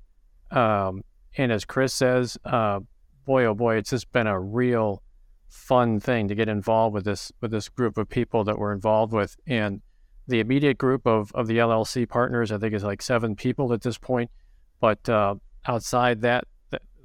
[0.51, 1.05] Um,
[1.37, 2.81] and as Chris says, uh,
[3.27, 5.03] boy oh boy, it's just been a real
[5.49, 9.13] fun thing to get involved with this with this group of people that we're involved
[9.13, 9.37] with.
[9.47, 9.81] And
[10.27, 13.81] the immediate group of, of the LLC partners, I think, is like seven people at
[13.81, 14.31] this point.
[14.81, 15.37] But uh,
[15.67, 16.45] outside that,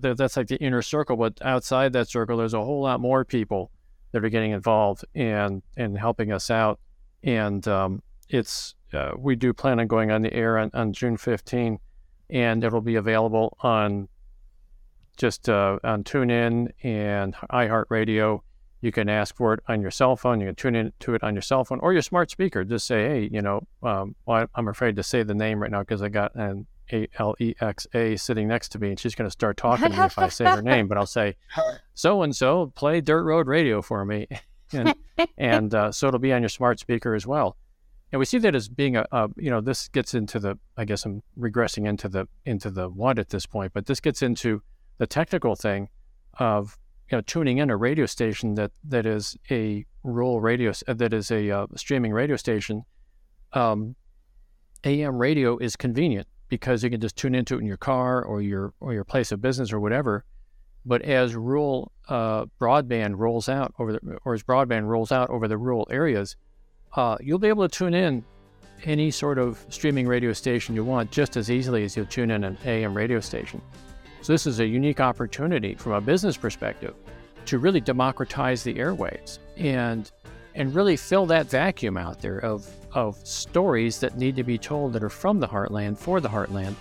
[0.01, 1.15] that, that's like the inner circle.
[1.15, 3.71] But outside that circle, there's a whole lot more people
[4.11, 6.79] that are getting involved and and helping us out.
[7.23, 11.17] And um, it's uh, we do plan on going on the air on, on June
[11.17, 11.79] 15
[12.29, 14.07] and it'll be available on
[15.17, 18.41] just uh, on TuneIn and iHeartRadio.
[18.81, 20.41] You can ask for it on your cell phone.
[20.41, 22.65] You can tune in to it on your cell phone or your smart speaker.
[22.65, 25.79] Just say, hey, you know, um, well, I'm afraid to say the name right now
[25.79, 29.15] because I got an A L E X A sitting next to me, and she's
[29.15, 30.87] going to start talking to me if I say her name.
[30.89, 31.37] But I'll say,
[31.93, 34.27] so and so, play Dirt Road Radio for me,
[34.73, 34.93] and,
[35.37, 37.55] and uh, so it'll be on your smart speaker as well
[38.13, 40.85] and we see that as being a, a, you know this gets into the i
[40.85, 44.61] guess i'm regressing into the into the what at this point but this gets into
[45.03, 45.89] the technical thing
[46.39, 46.77] of
[47.11, 51.29] you know tuning in a radio station that that is a rural radio that is
[51.29, 52.85] a uh, streaming radio station
[53.51, 53.97] um,
[54.85, 58.41] am radio is convenient because you can just tune into it in your car or
[58.41, 60.23] your or your place of business or whatever
[60.85, 65.49] but as rural uh, broadband rolls out over the or as broadband rolls out over
[65.49, 66.37] the rural areas
[66.93, 68.23] uh, you'll be able to tune in
[68.85, 72.45] any sort of streaming radio station you want just as easily as you'll tune in
[72.45, 73.61] an AM radio station.
[74.23, 76.95] So this is a unique opportunity from a business perspective
[77.45, 80.09] to really democratize the airwaves and
[80.55, 84.93] and really fill that vacuum out there of of stories that need to be told
[84.93, 86.73] that are from the heartland for the heartland.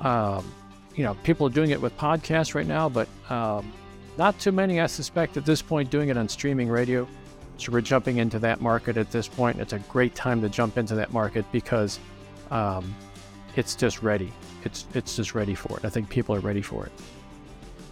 [0.00, 0.48] Um,
[0.94, 3.72] you know, people are doing it with podcasts right now, but um,
[4.16, 7.08] not too many, I suspect, at this point, doing it on streaming radio.
[7.56, 9.58] So we're jumping into that market at this point.
[9.58, 11.98] It's a great time to jump into that market because
[12.52, 12.94] um,
[13.56, 14.32] it's just ready.
[14.64, 15.84] It's it's just ready for it.
[15.84, 16.92] I think people are ready for it.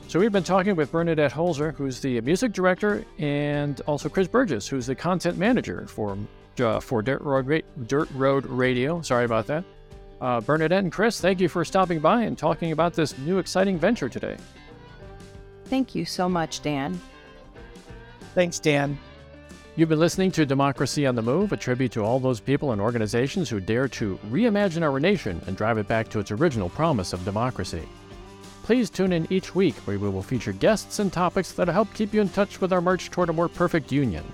[0.09, 4.67] So we've been talking with Bernadette Holzer, who's the music director, and also Chris Burgess,
[4.67, 6.17] who's the content manager for
[6.61, 9.03] uh, for Dirt Road Ra- Dirt Road Radio.
[9.03, 9.65] Sorry about that.
[10.21, 13.79] Uh, Bernadette and Chris, thank you for stopping by and talking about this new exciting
[13.79, 14.37] venture today.
[15.67, 17.01] Thank you so much, Dan.
[18.35, 18.99] Thanks, Dan.
[19.79, 22.81] You've been listening to Democracy on the Move, a tribute to all those people and
[22.81, 27.13] organizations who dare to reimagine our nation and drive it back to its original promise
[27.13, 27.87] of democracy.
[28.65, 32.13] Please tune in each week where we will feature guests and topics that'll help keep
[32.13, 34.25] you in touch with our march toward a more perfect union.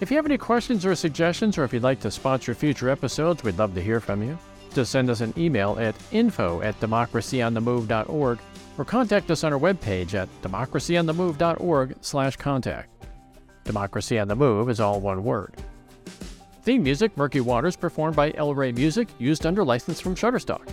[0.00, 3.44] If you have any questions or suggestions, or if you'd like to sponsor future episodes,
[3.44, 4.36] we'd love to hear from you.
[4.74, 8.40] Just send us an email at info at democracyonthemove.org
[8.76, 12.97] or contact us on our webpage at democracyonthemove.org slash contact.
[13.68, 15.54] Democracy on the Move is all one word.
[16.62, 20.66] Theme music, Murky Waters, performed by El Rey Music, used under license from Shutterstock.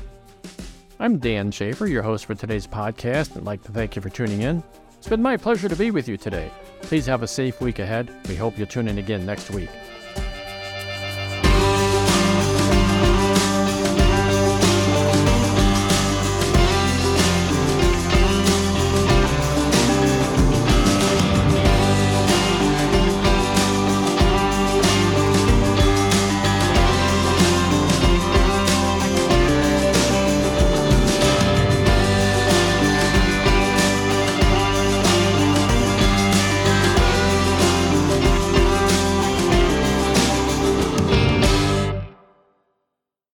[0.98, 4.44] I'm Dan Schaefer, your host for today's podcast, and like to thank you for tuning
[4.44, 4.64] in.
[4.98, 6.50] It's been my pleasure to be with you today.
[6.84, 8.10] Please have a safe week ahead.
[8.30, 9.70] We hope you'll tune in again next week.